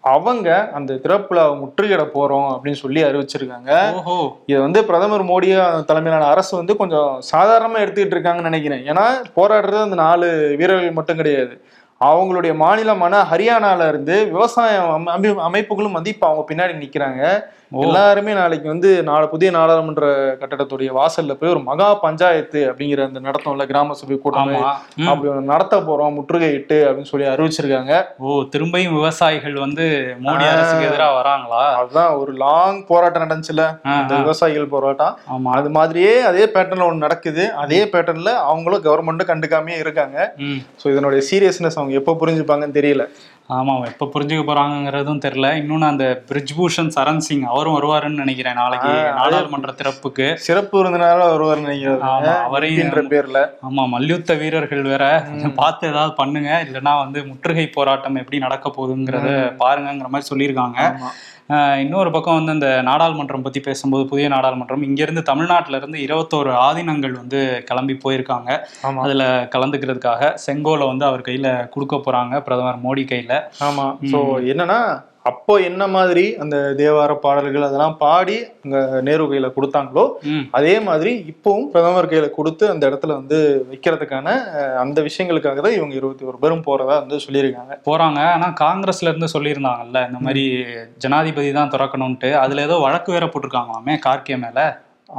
அவங்க 0.00 0.70
அந்த 0.72 0.96
திறப்பு 0.96 1.26
விழாவை 1.28 1.58
முற்றுகையிட 1.58 2.08
போறோம் 2.14 2.58
அப்படின்னு 2.58 2.72
சொல்லி 2.72 3.02
அறிவிச்சிருக்காங்க. 3.02 3.94
இதை 4.46 4.62
வந்து 4.62 4.84
பிரதமர் 4.84 5.24
மோடி 5.24 5.84
தலைமையிலான 5.84 6.30
அரசு 6.30 6.56
வந்து 6.56 6.76
கொஞ்சம் 6.76 7.22
சாதாரணமா 7.32 7.78
எடுத்துக்கிட்டு 7.78 8.14
இருக்காங்கன்னு 8.14 8.40
நினைக்கிறேன். 8.40 8.84
ஏன்னா 8.84 9.06
போராடுறது 9.36 9.82
அந்த 9.82 9.94
நாலு 9.94 10.54
வீரர்கள் 10.58 10.90
மட்டும் 10.90 11.16
கிடையாது. 11.16 11.60
அவங்களுடைய 12.04 12.54
மாநிலமான 12.54 13.24
ஹரியானால 13.32 13.88
இருந்து 13.88 14.24
விவசாய 14.24 14.78
அம- 14.78 15.08
அமை- 15.08 15.36
அமைப்புகளும் 15.36 15.92
வந்து 15.92 16.10
இப்ப 16.10 16.26
அவங்க 16.26 16.54
பின்னாடி 16.54 16.70
நிக்கிறாங்க. 16.70 17.42
எல்லாருமே 17.72 18.32
நாளைக்கு 18.32 18.68
வந்து 18.68 19.02
நாலு 19.02 19.28
புதிய 19.28 19.50
நாடாளுமன்ற 19.50 20.06
கட்டடத்துடைய 20.40 20.90
வாசல்ல 20.98 21.34
போய் 21.34 21.50
ஒரு 21.50 21.60
மகா 21.60 21.94
பஞ்சாயத்து 21.94 22.60
அப்படிங்கிற 22.70 23.04
அந்த 23.06 23.20
நடத்தம்ல 23.20 23.66
கிராம 23.66 23.94
சபை 23.94 24.18
கூட்டம். 24.18 24.50
அப்படி 25.06 25.30
ஒண்ணு 25.32 25.50
நடத்த 25.52 25.76
போறோம் 25.80 26.16
முற்றுகையிட்டு 26.16 26.78
அப்படின்னு 26.86 27.10
சொல்லி 27.12 27.26
அறிவிச்சிருக்காங்க. 27.28 27.92
ஓ 28.18 28.40
திரும்பியும் 28.54 28.96
விவசாயிகள் 28.98 29.54
வந்து 29.54 29.86
மோடி 30.24 30.44
அரசுக்கு 30.52 30.88
எதிராக 30.88 31.18
வராங்களா? 31.20 31.62
அதுதான் 31.80 32.12
ஒரு 32.14 32.32
லாங் 32.32 32.86
போராட்டம் 32.86 33.24
நடந்துச்சுல 33.24 33.64
அந்த 33.82 34.14
விவசாயிகள் 34.14 34.72
போராட்டம். 34.74 35.18
ஆமா. 35.34 35.50
அது 35.50 35.70
மாதிரியே 35.70 36.20
அதே 36.20 36.44
பேட்டர்ன்ல 36.44 36.88
ஒண்ணு 36.90 37.06
நடக்குது. 37.06 37.52
அதே 37.52 37.84
பேட்டர்ன்ல 37.84 38.32
அவங்களும் 38.50 38.84
கவர்மெண்ட்டும் 38.84 39.30
கண்டுக்காமே 39.32 39.78
இருக்காங்க. 39.78 40.34
சோ 40.82 40.86
இதனுடைய 40.90 41.22
சீரியஸ்னஸ் 41.30 41.78
அவங்க 41.80 41.94
எப்போ 41.94 42.16
புரிஞ்சுப்பாங்கன்னு 42.20 42.78
தெரியல. 42.78 43.06
ஆமா 43.50 43.86
எப்ப 43.86 44.08
புரிஞ்சுக்க 44.14 44.42
போறாங்கங்கிறதும் 44.46 45.22
தெரியல. 45.24 45.48
இன்னொன்னு 45.60 45.86
அந்த 45.86 46.22
பிரிஜ்பூஷன் 46.28 46.90
சரண் 46.96 47.22
சிங் 47.26 47.42
அவரும் 47.42 47.76
வருவாருன்னு 47.76 48.22
நினைக்கிறேன் 48.22 48.54
நாளைக்கு 48.54 48.92
நாடாளுமன்ற 49.18 49.72
திறப்புக்கு. 49.72 50.34
சிறப்பு 50.34 50.78
விருந்தினராக 50.78 51.32
ஒருவர் 51.32 51.58
ஆமா, 51.58 51.64
நினைக்கிறது 51.64 52.28
அவரையும் 52.46 53.10
பேர்ல. 53.14 53.40
ஆமா 53.68 53.88
மல்யுத்த 53.88 54.34
வீரர்கள் 54.34 54.82
வேற. 54.82 55.04
பார்த்து 55.56 55.88
ஏதாவது 55.88 56.14
பண்ணுங்க. 56.14 56.66
இல்லைன்னா 56.68 56.94
வந்து 56.98 57.26
முற்றுகை 57.26 57.66
போராட்டம் 57.66 58.14
எப்படி 58.14 58.38
நடக்க 58.38 58.72
போகுதுங்கிறத 58.76 59.30
பாருங்கங்கிற 59.64 60.08
மாதிரி 60.08 60.30
சொல்லியிருக்காங்க. 60.32 60.78
இன்னொரு 61.78 62.10
பக்கம் 62.10 62.34
வந்து 62.34 62.52
இந்த 62.52 62.82
நாடாளுமன்றம் 62.84 63.42
பத்தி 63.42 63.60
பேசும்போது 63.60 64.06
புதிய 64.06 64.28
நாடாளுமன்றம். 64.28 64.82
இங்க 64.82 65.02
இருந்து 65.02 65.22
தமிழ்நாட்டுல 65.22 65.76
இருந்து 65.76 65.98
இருபத்தோரு 65.98 66.50
ஆதீனங்கள் 66.66 67.12
வந்து 67.12 67.62
கிளம்பி 67.64 67.98
போயிருக்காங்க. 68.04 68.50
அதுல 69.04 69.48
கலந்துக்கிறதுக்காக 69.54 70.32
செங்கோலை 70.46 70.86
வந்து 70.86 71.04
அவர் 71.04 71.20
கையில 71.20 71.68
கொடுக்க 71.68 71.96
போறாங்க 71.96 72.40
பிரதமர் 72.40 72.84
மோடி 72.86 73.04
கையில. 73.04 73.42
ஆமா. 73.68 73.86
சோ 74.12 74.20
என்னன்னா 74.52 74.80
அப்போ 75.24 75.54
என்ன 75.60 75.82
மாதிரி 75.88 76.22
அந்த 76.38 76.56
தேவார 76.78 77.12
பாடல்கள் 77.18 77.66
அதெல்லாம் 77.66 77.96
பாடி 77.98 78.36
அங்க 78.62 78.76
நேரு 79.00 79.24
கையில 79.26 79.48
கொடுத்தாங்களோ 79.52 80.04
அதே 80.54 80.74
மாதிரி 80.86 81.12
இப்பவும் 81.32 81.68
பிரதமர் 81.72 82.10
கையில 82.10 82.28
கொடுத்து 82.30 82.64
அந்த 82.70 82.84
இடத்துல 82.90 83.16
வந்து 83.18 83.38
வைக்கிறதுக்கான 83.70 84.34
அந்த 84.80 84.98
விஷயங்களுக்காக 85.08 85.60
தான் 85.60 85.76
இவங்க 85.78 85.94
இருபத்தி 85.94 86.24
ஒரு 86.24 86.38
பேரும் 86.38 86.66
போறதா 86.66 86.96
வந்து 87.02 87.24
சொல்லியிருக்காங்க. 87.26 87.74
போறாங்க. 87.86 88.20
ஆனா 88.34 88.48
காங்கிரஸ்ல 88.62 89.10
இருந்து 89.10 89.34
சொல்லியிருந்தாங்கல்ல 89.34 90.02
இந்த 90.08 90.20
மாதிரி 90.20 90.44
ஜனாதிபதி 91.04 91.50
தான் 91.52 91.74
திறக்கணும்ட்டு 91.74 92.30
அதுல 92.40 92.66
ஏதோ 92.68 92.78
வழக்கு 92.80 93.12
வேற 93.12 93.26
போட்டிருக்காங்களாமே 93.26 93.96
கார்கே 94.06 94.38
மேல? 94.38 94.58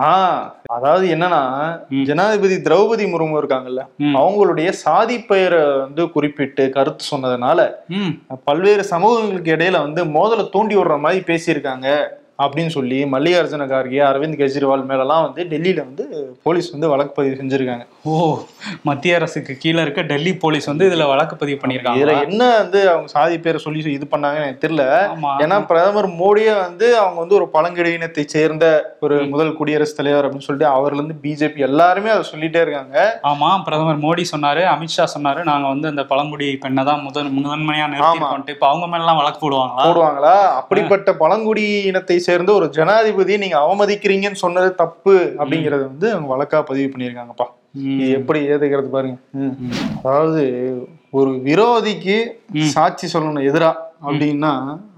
ஆஹ் 0.04 0.42
அதாவது 0.72 1.06
என்னன்னா. 1.16 1.42
ஜனாதிபதி 2.08 2.56
திரௌபதி 2.68 3.06
முர்மு 3.12 3.40
இருக்காங்கல்ல. 3.42 3.82
அவங்களுடைய 4.22 4.70
சாதி 4.84 5.18
பெயரை 5.24 5.62
வந்து 5.84 6.04
குறிப்பிட்டு 6.12 6.64
கருத்து 6.70 7.06
சொன்னதுனால 7.12 7.60
பல்வேறு 8.46 8.86
சமூகங்களுக்கு 8.94 9.54
இடையில 9.56 9.80
வந்து 9.80 10.04
மோதலை 10.18 10.46
தூண்டி 10.50 10.76
விடுற 10.78 10.98
மாதிரி 11.00 11.22
பேசியிருக்காங்க 11.28 11.88
அப்படின்னு 12.40 12.72
சொல்லி 12.76 13.00
மல்லிகார்ஜுன 13.14 13.66
கார்கே 13.72 14.00
அரவிந்த் 14.10 14.38
கெஜ்ரிவால் 14.40 14.86
மேலலாம் 14.92 15.24
வந்து 15.26 15.42
டெல்லியில 15.52 15.82
வந்து 15.88 16.06
போலீஸ் 16.46 16.70
வந்து 16.76 16.88
வழக்கு 16.92 17.14
பதிவு 17.18 17.36
செஞ்சிருக்காங்க. 17.42 17.84
ஓ 18.06 18.14
மத்திய 18.88 19.18
அரசுக்கு 19.20 19.54
கீழே 19.64 19.82
இருக்க 19.86 20.02
டெல்லி 20.12 20.32
போலீஸ் 20.44 20.68
வந்து 20.72 20.88
இதுல 20.90 21.08
வழக்கு 21.12 21.36
பதிவு 21.42 21.56
இதுல 21.56 21.64
பண்ணியிருக்காங்க 21.64 22.24
என்ன 22.28 22.44
வந்து 22.62 22.80
அவங்க 22.92 23.10
சாதி 23.16 23.38
பேரை 23.46 23.60
சொல்லி 23.66 23.84
இது 23.98 24.08
பண்ணாங்கன்னு 24.14 24.48
எனக்கு 24.48 24.64
தெரியல. 24.66 24.86
ஏன்னா 25.44 25.58
பிரதமர் 25.72 26.10
மோடியே 26.22 26.54
வந்து 26.64 26.88
அவங்க 27.02 27.20
வந்து 27.24 27.38
ஒரு 27.40 27.48
பழங்குடியினத்தை 27.56 28.26
சேர்ந்த 28.36 28.66
ஒரு 29.06 29.18
முதல் 29.34 29.54
குடியரசுத் 29.60 30.00
தலைவர் 30.00 30.28
அப்படின்னு 30.28 30.48
சொல்லிட்டு 30.48 30.70
அவர்ல 30.78 31.00
இருந்து 31.02 31.18
பிஜேபி 31.26 31.68
எல்லாருமே 31.70 32.12
அதை 32.16 32.26
சொல்லிட்டே 32.32 32.64
இருக்காங்க. 32.66 32.98
ஆமா 33.32 33.52
பிரதமர் 33.68 34.04
மோடி 34.08 34.26
சொன்னாரு 34.34 34.64
அமித்ஷா 34.74 35.08
சொன்னாரு 35.16 35.44
நாங்க 35.52 35.68
வந்து 35.74 35.92
அந்த 35.94 36.06
பழங்குடி 36.12 36.50
பெண்ணை 36.66 36.86
தான் 36.92 37.04
முதன் 37.06 37.32
முதன்மையா 37.38 37.88
நிறுத்திருக்கோம்ட்டு 37.94 38.56
இப்ப 38.58 38.68
அவங்க 38.72 38.86
மேல 38.92 39.04
எல்லாம் 39.06 39.22
வழக்கு 39.22 39.40
போடுவாங்களா? 39.46 39.86
போடுவாங்களா? 39.88 40.36
அப்படிப்பட்ட 40.60 41.10
பழங்குடி 41.24 41.68
இனத்தை 41.92 42.18
சேர்ந்த 42.28 42.52
ஒரு 42.60 42.68
ஜனாதிபதியை 42.78 43.38
நீங்க 43.44 43.58
அவமதிக்கிறீங்கன்னு 43.66 44.44
சொன்னது 44.46 44.70
தப்பு 44.84 45.16
அப்படிங்கறது 45.40 45.84
வந்து 45.92 46.08
அவங்க 46.14 46.30
வழக்கா 46.34 46.60
பதிவு 46.70 46.88
பண்ணியிருக்காங்கப்பா. 46.94 47.48
இது 47.92 48.08
எப்படி 48.20 48.40
ஏத்துக்கிறது 48.50 48.90
பாருங்க. 48.96 49.18
அதாவது 50.04 50.44
ஒரு 51.20 51.32
விரோதிக்கு 51.48 52.18
சாட்சி 52.76 53.08
சொல்லணும் 53.14 53.48
எதிரா 53.50 53.70
அப்படின்னா 54.02 54.52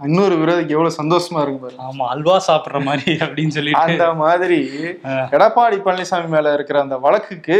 இன்னொரு 0.04 0.36
விரோதிக்கு 0.36 0.76
எவ்வளவு 0.76 0.98
சந்தோஷமா 1.00 1.42
இருக்கு 1.42 1.60
பாருங்க. 1.64 1.84
ஆமா 1.88 2.06
அல்வா 2.14 2.36
சாப்பிடுற 2.48 2.84
மாதிரி 2.84 3.12
அப்படின்னு 3.26 3.56
சொல்லிட்டு. 3.58 3.84
அந்த 3.86 4.14
மாதிரி 4.14 4.60
எடப்பாடி 5.34 5.78
பழனிசாமி 5.86 6.28
மேல 6.28 6.54
இருக்கிற 6.54 6.80
அந்த 6.80 6.98
வழக்குக்கு 6.98 7.58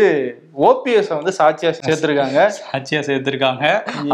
ஓபிஎஸ் 0.68 1.10
வந்து 1.10 1.32
சாட்சியா 1.38 1.70
சேர்த்திருக்காங்க. 1.78 2.40
சாட்சியா 2.60 3.00
சேர்த்திருக்காங்க. 3.10 3.66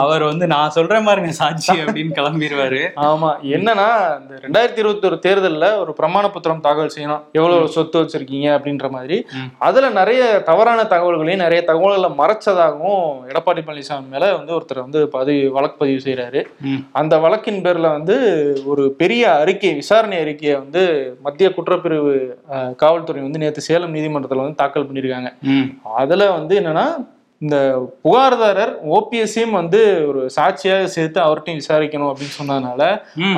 அவர் 0.03 0.23
வந்து 0.23 0.47
நான் 0.47 0.71
சொல்றேன் 0.71 1.07
பாருங்க 1.09 1.31
சாட்சி 1.31 1.75
அப்படின்னு 1.85 2.17
கிளம்பிடுவாரு 2.19 2.81
ஆமா 3.09 3.29
என்னன்னா 3.55 3.87
இந்த 4.21 4.33
ரெண்டாயிரத்தி 4.45 4.81
இருபத்தி 4.83 5.07
ஒரு 5.07 5.19
தேர்தல்ல 5.25 5.77
ஒரு 5.77 5.93
பிரமாண 5.99 6.31
பத்திரம் 6.31 6.63
தாக்கல் 6.67 6.93
செய்யணும். 6.95 7.23
எவ்வளவு 7.31 7.67
சொத்து 7.67 8.03
வச்சிருக்கீங்க 8.03 8.47
அப்படின்ற 8.57 8.89
மாதிரி. 8.89 9.19
அதுல 9.59 9.89
நிறைய 9.89 10.21
தவறான 10.49 10.83
தகவல்களையும் 10.83 11.43
நிறைய 11.45 11.61
தகவல்களை 11.63 12.11
மறைச்சதாகவும் 12.21 13.03
எடப்பாடி 13.31 13.63
பழனிசாமி 13.67 14.07
மேல 14.07 14.33
வந்து 14.37 14.53
ஒருத்தர் 14.57 14.85
வந்து 14.85 15.07
பதிவு 15.09 15.51
வழக்கு 15.51 15.77
பதிவு 15.77 16.01
செய்யறாரு. 16.07 16.41
அந்த 16.91 17.15
வழக்கின் 17.23 17.61
பேர்ல 17.65 17.87
வந்து 17.97 18.15
ஒரு 18.71 18.83
பெரிய 19.01 19.23
அறிக்கை 19.41 19.71
விசாரணை 19.73 20.17
அறிக்கையை 20.23 20.55
வந்து 20.57 20.81
மத்திய 21.27 21.49
குற்றப்பிரிவு 21.57 22.13
காவல்துறை 22.83 23.21
வந்து 23.27 23.41
நேற்று 23.43 23.67
சேலம் 23.69 23.95
நீதிமன்றத்துல 23.95 24.43
வந்து 24.45 24.61
தாக்கல் 24.63 24.87
பண்ணியிருக்காங்க. 24.89 25.31
அதுல 26.01 26.31
வந்து 26.37 26.55
என்னன்னா 26.61 26.85
இந்த 27.41 27.57
புகார்தாரர் 28.05 28.71
ஓபிஎஸ்ஸையும் 28.95 29.57
வந்து 29.59 29.79
ஒரு 30.07 30.21
சாட்சியாக 30.37 30.87
சேர்த்து 30.95 31.19
அவர்கிட்டையும் 31.25 31.61
விசாரிக்கணும் 31.61 32.09
அப்படின்னு 32.11 32.37
சொன்னதுனால. 32.39 32.81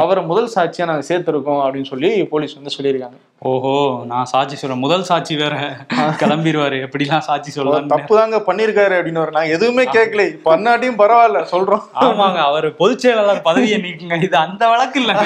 அவரை 0.04 0.24
முதல் 0.32 0.54
சாட்சியா 0.56 0.88
நாங்க 0.92 1.06
சேர்த்திருக்கோம் 1.10 1.62
அப்படின்னு 1.66 1.92
சொல்லி 1.94 2.12
போலீஸ் 2.34 2.58
வந்து 2.60 2.76
சொல்லியிருக்காங்க 2.78 3.20
ஓஹோ 3.50 3.76
நான் 4.10 4.28
சாட்சி 4.32 4.56
சொல்றேன் 4.58 4.82
முதல் 4.84 5.06
சாட்சி 5.08 5.36
வேற. 5.42 5.56
கிளம்பிடுவாரு 6.22 6.78
எப்படிலாம் 6.86 7.24
சாட்சி 7.28 7.52
சொல்லலாம் 7.56 7.88
தப்பு 7.94 8.14
தாங்க 8.18 8.38
பண்ணிருக்காரு 8.48 8.94
அப்படின்னு 8.98 9.24
நாங்க 9.38 9.56
எதுவுமே 9.56 9.84
கேட்கல. 9.96 10.24
பண்ணாட்டியும் 10.48 11.00
பரவாயில்ல 11.00 11.40
சொல்றோம். 11.54 11.82
ஆமாங்க 12.04 12.40
அவர் 12.50 12.68
பொதுச் 12.82 13.04
செயலாளர் 13.04 13.42
பதவியை 13.48 13.78
நீக்குங்க. 13.86 14.20
இது 14.28 14.38
அந்த 14.44 14.64
வழக்கு 14.74 15.00
இல்லைங்க. 15.02 15.26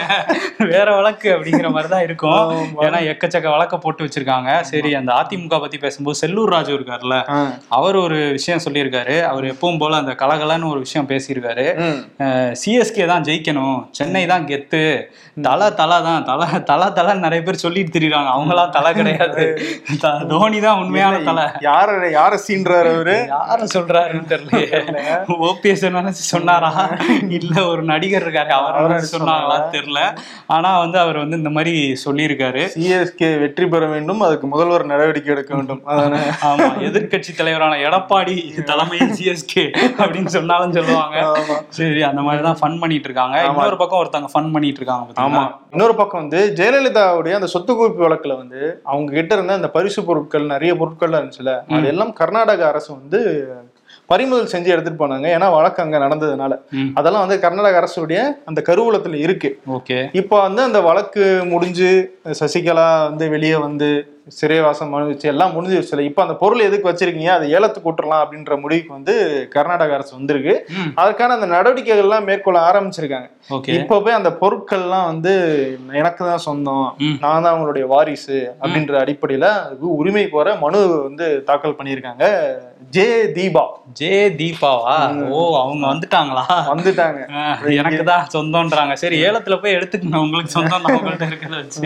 வேற 0.72 0.88
வழக்கு 1.00 1.28
அப்படிங்கிற 1.36 1.72
மாதிரி 1.76 1.92
தான் 1.96 2.06
இருக்கும் 2.08 2.54
ஏன்னா 2.86 3.02
எக்கச்சக்க 3.14 3.50
வழக்க 3.56 3.80
போட்டு 3.86 4.08
வச்சிருக்காங்க. 4.08 4.54
சரி 4.72 4.94
அந்த 5.02 5.14
அதிமுக 5.24 5.60
பத்தி 5.66 5.80
பேசும்போது 5.84 6.20
செல்லூர் 6.22 6.54
ராஜு 6.56 6.74
இருக்காருல்ல. 6.78 7.18
அவர் 7.80 8.00
ஒரு 8.06 8.22
விஷயம் 8.38 8.64
சொல்லியிருக்காரு. 8.68 9.18
அவர் 9.32 9.50
எப்பவும் 9.54 9.82
போல 9.84 10.02
அந்த 10.04 10.16
கலகலன்னு 10.24 10.72
ஒரு 10.74 10.82
விஷயம் 10.86 11.12
பேசியிருக்காரு. 11.12 11.68
சிஎஸ்கே 12.64 13.10
தான் 13.14 13.28
ஜெயிக்கணும். 13.30 13.78
சென்னை 14.00 14.26
தான் 14.34 14.50
கெத்து. 14.54 14.84
தலை 15.50 15.70
தலை 15.84 16.00
தான் 16.10 16.26
தலை 16.32 16.50
தலை 16.72 16.90
தலைன்னு 16.98 17.28
நிறைய 17.28 17.42
பேர் 17.46 17.64
சொல்லிட்டு 17.68 18.04
திரியுறாங்க 18.06 18.30
அவங்களாம் 18.36 18.74
தலை 18.78 18.90
கிடையாது. 18.94 19.44
தோனி 20.32 20.60
தான் 20.66 20.80
உண்மையான 20.82 21.16
தலை. 21.30 21.46
யார 21.68 21.90
யார 22.18 22.34
சீன்றாரு 22.46 22.90
அவரு? 22.96 23.16
யார 23.36 23.60
சொல்றாருன்னு 23.76 24.30
தெரியல 24.32 24.60
ஓபிஎஸ் 25.50 25.86
நினைச்சு 25.98 26.24
சொன்னாரா? 26.34 26.72
இல்ல 27.38 27.56
ஒரு 27.72 27.82
நடிகர் 27.92 28.26
இருக்காரு. 28.26 28.52
அவர் 28.80 28.94
சொன்னாங்களா? 29.14 29.58
தெரியல. 29.76 30.02
ஆனா 30.56 30.72
வந்து 30.84 31.00
அவர் 31.00 31.18
வந்து 31.24 31.40
இந்த 31.42 31.52
மாதிரி 31.58 31.74
சொல்லியிருக்காரு. 32.06 32.64
சிஎஸ்கே 32.76 33.30
வெற்றி 33.44 33.68
பெற 33.74 33.86
வேண்டும். 33.94 34.22
அதுக்கு 34.28 34.48
முதல்வர் 34.48 34.92
நடவடிக்கை 34.94 35.32
எடுக்க 35.36 35.52
வேண்டும். 35.56 35.82
ஆமா 36.50 36.70
எதிர்க்கட்சி 36.90 37.34
தலைவரான 37.42 37.80
எடப்பாடி 37.88 38.36
தலைமையில் 38.72 39.16
சிஎஸ்கே 39.20 39.66
அப்படின்னு 40.02 40.34
சொன்னாலும் 40.38 40.76
சொல்லுவாங்க. 40.80 41.18
சரி 41.80 42.04
அந்த 42.12 42.22
மாதிரி 42.22 42.44
தான் 42.50 42.60
ஃபன் 42.62 42.80
பண்ணிட்டு 42.84 43.10
இருக்காங்க. 43.10 43.38
இன்னொரு 43.52 43.78
பக்கம் 43.84 44.02
ஒருத்தவங்க 44.02 44.32
ஃபன் 44.36 44.54
பண்ணிட்டு 44.56 44.82
இருக்காங்க 44.82 45.22
ஆமா? 45.28 45.44
இன்னொரு 45.74 45.96
பக்கம் 46.00 46.22
வந்து 46.24 46.42
ஜெயலலிதாவுடைய 46.60 47.34
அந்த 47.40 47.48
சொத்து 47.54 47.72
குவிப்பு 47.78 47.95
வழக்குல 48.04 48.38
வந்து 48.38 48.82
அவங்க 48.84 49.14
கிட்ட 49.14 49.36
இருந்த 49.36 49.54
அந்த 49.54 49.70
பரிசு 49.70 50.04
பொருட்கள் 50.04 50.46
நிறைய 50.46 50.76
பொருட்கள் 50.76 51.10
இருந்துச்சுல 51.10 51.64
அதெல்லாம் 51.70 52.14
கர்நாடக 52.14 52.68
அரசு 52.68 52.94
வந்து 52.94 53.48
பறிமுதல் 54.06 54.52
செஞ்சு 54.52 54.66
எடுத்துட்டு 54.66 55.08
போனாங்க. 55.08 55.28
ஏன்னா 55.36 55.52
வழக்கு 55.52 55.84
அங்க 55.84 55.98
நடந்ததுனால. 55.98 56.54
அதெல்லாம் 56.94 57.28
வந்து 57.28 57.40
கர்நாடக 57.40 57.80
அரசுடைய 57.82 58.38
அந்த 58.46 58.62
கருவூலத்துல 58.68 59.14
இருக்கு. 59.14 59.60
ஓகே. 59.70 60.10
இப்போ 60.12 60.42
வந்து 60.42 60.62
அந்த 60.62 60.82
வழக்கு 60.82 61.42
முடிஞ்சு 61.46 62.20
சசிகலா 62.40 63.04
வந்து 63.04 63.30
வெளியே 63.30 63.56
வந்து 63.56 64.15
சிறைவாசம் 64.28 64.94
அனுபவிச்சு 64.96 65.28
எல்லாம் 65.32 65.54
முடிஞ்சிருச்சுல 65.56 66.00
இப்போ 66.00 66.22
அந்த 66.22 66.34
பொருள் 66.34 66.60
எதுக்கு 66.60 66.90
வச்சிருக்கீங்க? 66.90 67.32
அதை 67.38 67.50
ஏலத்துக்கு 67.50 67.90
விட்டுறலாம் 67.90 68.24
அப்படின்ற 68.24 68.60
முடிவுக்கு 68.62 68.94
வந்து 68.94 69.14
கர்நாடக 69.56 69.94
அரசு 69.94 70.16
வந்திருக்கு. 70.16 70.54
ம். 70.80 70.92
அதற்கான 71.02 71.34
அந்த 71.34 71.46
நடவடிக்கைகள் 71.46 72.06
எல்லாம் 72.06 72.28
மேற்கொள்ள 72.30 72.60
ஆரம்பிச்சிருக்காங்க. 72.70 73.28
இப்போ 73.80 74.02
போய் 74.02 74.20
அந்த 74.20 74.30
பொருட்கள்லாம் 74.42 75.06
வந்து 75.06 75.34
எனக்கு 76.02 76.26
தான் 76.26 76.46
சொந்தம். 76.48 76.88
நான் 77.24 77.44
தான் 77.44 77.54
அவங்களுடைய 77.54 77.88
வாரிசு 77.88 78.40
அப்படின்ற 78.62 78.96
அடிப்படையில 79.04 79.50
உரிமை 80.00 80.30
கோர 80.30 80.56
மனு 80.56 80.80
வந்து 81.08 81.44
தாக்கல் 81.50 81.78
பண்ணியிருக்காங்க. 81.80 82.26
ஜே 82.92 83.06
தீபா. 83.38 83.64
ஜே 84.00 84.30
தீபாவா? 84.40 84.96
ஓ 85.36 85.40
அவங்க 85.62 85.84
வந்துட்டாங்களா? 85.94 86.44
வந்துட்டாங்க. 86.72 87.22
எனக்கு 87.80 88.04
தான் 88.04 88.28
சொந்தம்ன்றாங்க. 88.36 88.94
சரி 88.94 89.18
ஏலத்துல 89.28 89.62
போய் 89.62 89.78
எடுத்துக்கங்க. 89.78 90.18
உங்களுக்கு 90.18 90.56
சொந்தம் 90.58 90.84
தான் 90.86 90.98
உங்கள்ட்ட 90.98 91.32
இருக்கிறத 91.32 91.62
வச்சு. 91.62 91.82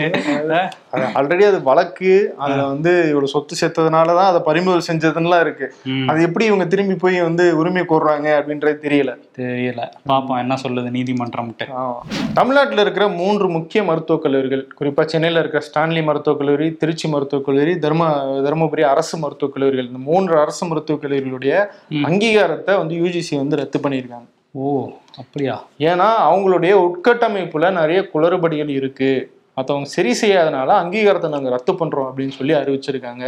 ஆல்ரெடி 1.20 1.46
அது 1.52 1.62
வழக்கு. 1.62 2.12
அதுல 2.36 2.66
வந்து 2.66 3.00
இவ்வளவு 3.00 3.26
சொத்து 3.26 3.56
சேர்த்ததுனாலதான் 3.60 4.16
அதை 4.16 4.40
பறிமுதல் 4.44 4.96
செஞ்சதுலாம் 4.96 5.40
இருக்கு. 5.40 5.74
அது 6.06 6.22
எப்படி 6.22 6.44
இவங்க 6.44 6.64
திரும்பி 6.64 6.94
போய் 6.94 7.22
வந்து 7.22 7.56
உரிமை 7.56 7.82
கோர்றாங்க 7.82 8.28
அப்படின்றது 8.28 8.76
தெரியல. 8.86 9.16
தெரியல. 9.38 9.88
பாப்போம் 10.08 10.38
என்ன 10.38 10.54
சொல்லுது 10.62 10.94
நீதிமன்றம்ட்டு. 10.94 11.68
ஆமா. 11.76 11.94
தமிழ்நாட்டுல 12.34 12.80
இருக்கிற 12.80 13.08
மூன்று 13.08 13.48
முக்கிய 13.48 13.82
மருத்துவக் 13.82 14.22
கல்லூரிகள் 14.22 14.68
குறிப்பா 14.80 15.04
சென்னையில 15.04 15.40
இருக்கிற 15.40 15.66
ஸ்டான்லி 15.72 16.04
மருத்துவக் 16.04 16.40
கல்லூரி 16.40 16.72
திருச்சி 16.72 17.08
மருத்துவக் 17.08 17.44
கல்லூரி 17.44 17.78
தர்ம 17.78 18.24
தருமபுரி 18.24 18.80
அரசு 18.80 19.18
மருத்துவக் 19.18 19.54
கல்லூரிகள். 19.54 19.86
இந்த 19.86 19.98
மூன்று 19.98 20.38
அரசு 20.38 20.66
மருத்துவக் 20.66 21.04
கல்லூரிகளுடைய 21.04 21.66
அங்கீகாரத்தை 21.90 22.76
வந்து 22.76 22.94
யூஜிசி 22.94 23.36
வந்து 23.36 23.56
ரத்து 23.56 23.78
பண்ணியிருக்காங்க. 23.78 24.26
ஓ 24.52 24.88
அப்படியா? 25.16 25.64
ஏன்னா 25.78 26.08
அவங்களுடைய 26.30 26.90
உட்கட்டமைப்புல 26.90 27.72
நிறைய 27.72 28.08
குளறுபடிகள் 28.14 28.68
இருக்கு. 28.68 29.38
மற்றவங்க 29.60 29.90
சரி 29.96 30.12
செய்யாதனால 30.22 30.76
அங்கீகாரத்தை 30.82 31.30
நாங்க 31.36 31.56
ரத்து 31.56 31.74
பண்றோம் 31.80 32.10
அப்படின்னு 32.10 32.38
சொல்லி 32.40 32.54
அறிவிச்சிருக்காங்க. 32.60 33.24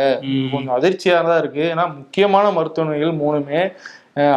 கொஞ்சம் 0.53 0.77
அதிர்ச்சியா 0.79 1.19
தான் 1.31 1.43
இருக்கு. 1.45 1.65
ஏன்னா 1.73 1.87
முக்கியமான 1.99 2.47
மருத்துவமனைகள் 2.59 3.21
மூணுமே 3.25 3.61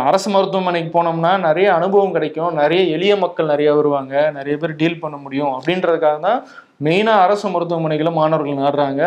அரசு 0.10 0.28
மருத்துவமனைக்கு 0.34 0.92
போனோம்னா 0.94 1.32
நிறைய 1.46 1.68
அனுபவம் 1.78 2.14
கிடைக்கும். 2.18 2.52
நிறைய 2.60 2.82
எளிய 2.98 3.14
மக்கள் 3.24 3.50
நிறைய 3.54 3.70
வருவாங்க. 3.78 4.14
நிறைய 4.38 4.56
பேர் 4.62 4.80
டீல் 4.82 5.02
பண்ண 5.02 5.18
முடியும். 5.24 5.52
அப்படின்றதுக்காக 5.56 6.20
தான் 6.28 6.40
மெயினா 6.86 7.14
அரசு 7.25 7.48
மருத்துவமனைகளை 7.52 8.12
மாணவர்கள் 8.20 8.62
நாடுறாங்க. 8.64 9.02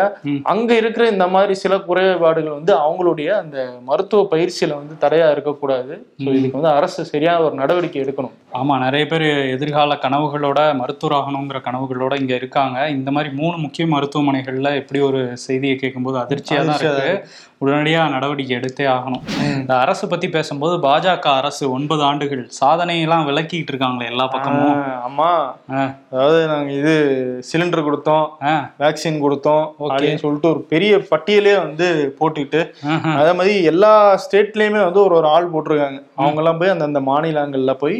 அங்க 0.53 0.71
இருக்கிற 0.81 1.03
இந்த 1.13 1.25
மாதிரி 1.35 1.53
சில 1.63 1.73
குறைபாடுகள் 1.87 2.57
வந்து 2.59 2.73
அவங்களுடைய 2.85 3.29
அந்த 3.41 3.57
மருத்துவ 3.89 4.21
பயிற்சியில 4.33 4.77
வந்து 4.81 4.95
தடையா 5.03 5.27
இருக்கக்கூடாது. 5.35 5.93
ஸோ 6.23 6.29
இதுக்கு 6.37 6.59
வந்து 6.59 6.73
அரசு 6.77 7.09
சரியான 7.11 7.43
ஒரு 7.47 7.57
நடவடிக்கை 7.61 8.01
எடுக்கணும். 8.05 8.35
ஆமா 8.51 8.77
நிறைய 8.77 9.07
பேர் 9.07 9.25
எதிர்கால 9.51 9.95
கனவுகளோட 9.95 10.75
மருத்துவர் 10.75 11.17
ஆகணுங்கிற 11.17 11.57
கனவுகளோட 11.61 12.19
இங்க 12.19 12.35
இருக்காங்க. 12.35 12.89
இந்த 12.89 13.11
மாதிரி 13.11 13.35
மூணு 13.35 13.57
முக்கிய 13.57 13.87
மருத்துவமனைகள்ல 13.87 14.75
எப்படி 14.75 14.99
ஒரு 15.01 15.37
செய்தியை 15.37 15.75
கேட்கும்போது 15.75 16.17
அதிர்ச்சியா 16.19 16.57
தான் 16.59 16.67
அதிர்ச்சியா 16.67 16.93
இருக்கு. 16.95 17.35
உடனடியா 17.61 18.09
நடவடிக்கை 18.09 18.57
எடுத்தே 18.57 18.85
ஆகணும். 18.89 19.23
இந்த 19.55 19.77
அரசு 19.77 20.07
பத்தி 20.07 20.29
பேசும்போது 20.29 20.77
பாஜக 20.77 21.27
அரசு 21.33 21.71
ஒன்பது 21.71 22.03
ஆண்டுகள் 22.03 22.43
சாதனையெல்லாம் 22.59 23.25
விளக்கிட்டு 23.25 23.71
இருக்காங்களே 23.71 24.05
எல்லா 24.05 24.27
பக்கமும். 24.27 24.75
ஆஹ் 24.75 25.01
ஆமா. 25.07 25.29
ஆ, 25.71 25.81
அதாவது 26.11 26.47
நாங்க 26.47 26.71
இது 26.71 26.93
சிலிண்டர் 27.49 27.87
கொடுத்தோம் 27.87 28.25
வேக்சின் 28.79 29.21
கொடுத்தோம் 29.21 29.65
அப்படின்னு 29.89 30.15
சொல்லிட்டு 30.17 30.49
ஒரு 30.49 30.61
பெரிய 30.69 30.97
பட்டியலே 31.11 31.57
வந்து 31.57 31.89
போட்டுக்கிட்டு. 32.19 32.63
அதே 33.15 33.33
மாதிரி 33.33 33.63
எல்லா 33.63 33.93
ஸ்டேட்லயுமே 34.25 34.83
வந்து 34.83 35.03
ஒரு 35.03 35.15
ஒரு 35.15 35.27
ஆள் 35.27 35.51
போட்டிருக்காங்க. 35.51 36.01
அவங்க 36.15 36.41
எல்லாம் 36.41 36.57
போய் 36.57 36.69
அந்தந்த 36.69 37.01
மாநிலங்கள்ல 37.11 37.73
போய் 37.75 37.99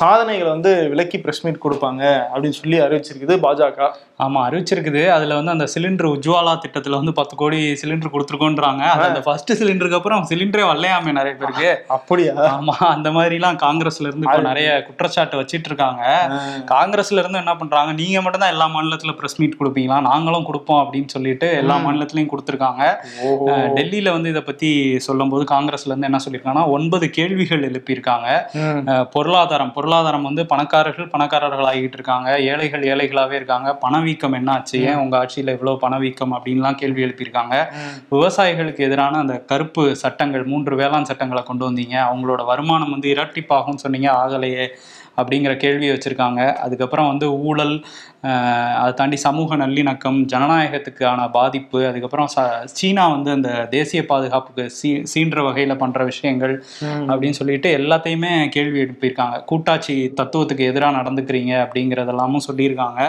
சாதனைகளை 0.00 0.50
வந்து 0.50 0.70
விலக்கி 0.92 1.18
பிரஸ் 1.24 1.42
மீட் 1.44 1.64
கொடுப்பாங்க 1.64 2.02
அப்படின்னு 2.32 2.58
சொல்லி 2.60 2.78
அறிவிச்சிருக்குது 2.84 3.36
பாஜக. 3.46 3.88
ஆமா 4.24 4.40
அறிவிச்சிருக்குது. 4.48 5.02
அதுல 5.14 5.36
வந்து 5.38 5.52
அந்த 5.54 5.66
சிலிண்டர் 5.74 6.08
உஜ்வாலா 6.14 6.52
திட்டத்துல 6.64 6.98
வந்து 7.00 7.12
பத்து 7.18 7.34
கோடி 7.42 7.60
சிலிண்டர் 7.82 8.12
கொடுத்துருக்கோன்றாங்க. 8.14 8.82
அது 8.94 9.04
அந்த 9.10 9.22
ஃபர்ஸ்ட் 9.26 9.52
சிலிண்டருக்கு 9.60 9.98
அப்புறம் 9.98 10.26
சிலிண்டரே 10.30 10.64
வரலையாமே 10.70 11.14
நிறைய 11.18 11.34
பேருக்கு. 11.40 11.70
அப்படியா? 11.96 12.34
ஆமா 12.56 12.74
அந்த 12.94 13.10
மாதிரி 13.16 13.38
எல்லாம் 13.40 13.58
காங்கிரஸ்ல 13.64 14.08
இருந்து 14.08 14.26
இப்ப 14.28 14.40
நிறைய 14.48 14.68
குற்றச்சாட்டு 14.88 15.40
வச்சிட்டு 15.40 15.70
இருக்காங்க. 15.70 16.02
காங்கிரஸ்ல 16.74 17.20
இருந்து 17.22 17.40
என்ன 17.42 17.54
பண்றாங்க 17.60 17.92
நீங்க 18.00 18.20
மட்டும் 18.24 18.44
தான் 18.44 18.52
எல்லா 18.54 18.68
மாநிலத்துல 18.74 19.14
பிரஸ் 19.20 19.38
மீட் 19.40 19.58
கொடுப்பீங்களா? 19.60 19.98
நாங்களும் 20.10 20.48
கொடுப்போம் 20.50 20.80
அப்படின்னு 20.82 21.10
சொல்லிட்டு 21.16 21.48
எல்லா 21.62 21.76
மாநிலத்திலயும் 21.86 22.30
கொடுத்துருக்காங்க. 22.32 22.82
டெல்லியில 23.78 24.12
வந்து 24.16 24.32
இதை 24.34 24.42
பத்தி 24.50 24.70
சொல்லும்போது 25.08 25.46
காங்கிரஸ்ல 25.54 25.92
இருந்து 25.92 26.10
என்ன 26.10 26.20
சொல்லியிருக்காங்கன்னா 26.24 26.66
ஒன்பது 26.76 27.08
கேள்விகள் 27.18 27.66
எழுப்பியிருக்காங்க. 27.70 28.28
பொருளாதாரம். 29.14 29.72
பொருளாதாரம் 29.76 30.26
வந்து 30.28 30.42
பணக்காரர்கள் 30.52 31.12
பணக்காரர்கள் 31.14 31.68
ஆகிட்டு 31.72 31.98
இருக்காங்க. 31.98 32.30
ஏழைகள் 32.52 32.84
ஏழைகளாவே 32.92 33.36
இருக்காங்க. 33.40 33.68
பணவீக்கம் 34.14 34.36
என்னாச்சு 34.38 34.78
ஏன் 34.88 34.94
உங்க 34.94 35.14
ஆட்சியில 35.20 35.54
இவ்வளவு 35.56 35.78
பணவீக்கம் 35.78 36.32
அப்படின்லாம் 36.32 36.78
கேள்வி 36.80 37.02
எழுப்பியிருக்காங்க. 37.04 37.54
விவசாயிகளுக்கு 38.10 38.80
எதிரான 38.86 39.18
அந்த 39.18 39.36
கருப்பு 39.50 39.96
சட்டங்கள் 39.96 40.44
மூன்று 40.44 40.76
வேளாண் 40.76 41.08
சட்டங்களை 41.10 41.42
கொண்டு 41.42 41.64
வந்தீங்க. 41.70 41.96
அவங்களோட 42.10 42.44
வருமானம் 42.44 42.90
வந்து 42.90 43.08
இரட்டிப்பாகும்னு 43.14 43.84
சொன்னீங்க 43.84 44.10
ஆகலையே 44.12 44.66
அப்படிங்கிற 45.16 45.52
கேள்வியை 45.56 45.92
வச்சிருக்காங்க. 45.96 46.40
அதுக்கப்புறம் 46.66 47.06
வந்து 47.06 47.26
ஊழல் 47.48 47.74
அதை 48.78 48.92
தாண்டி 48.92 49.16
சமூக 49.16 49.56
நல்லிணக்கம் 49.56 50.18
ஜனநாயகத்துக்கான 50.32 51.30
பாதிப்பு 51.30 51.86
அதுக்கப்புறம் 51.86 52.28
சீனா 52.64 53.08
வந்து 53.08 53.30
அந்த 53.30 53.50
தேசிய 53.70 54.06
பாதுகாப்புக்கு 54.06 54.70
சீ 54.70 55.02
சீன்ற 55.14 55.44
வகையில் 55.44 55.80
பண்ணுற 55.80 56.04
விஷயங்கள். 56.04 56.64
அப்படின்னு 56.82 57.30
சொல்லிட்டு 57.30 57.78
எல்லாத்தையுமே 57.78 58.48
கேள்வி 58.48 58.82
எழுப்பியிருக்காங்க. 58.82 59.44
கூட்டாட்சி 59.44 60.12
தத்துவத்துக்கு 60.16 60.64
எதிராக 60.70 60.96
நடந்துக்கிறீங்க 60.98 61.54
அப்படிங்கிறதெல்லாமும் 61.64 62.46
சொல்லியிருக்காங்க. 62.52 63.00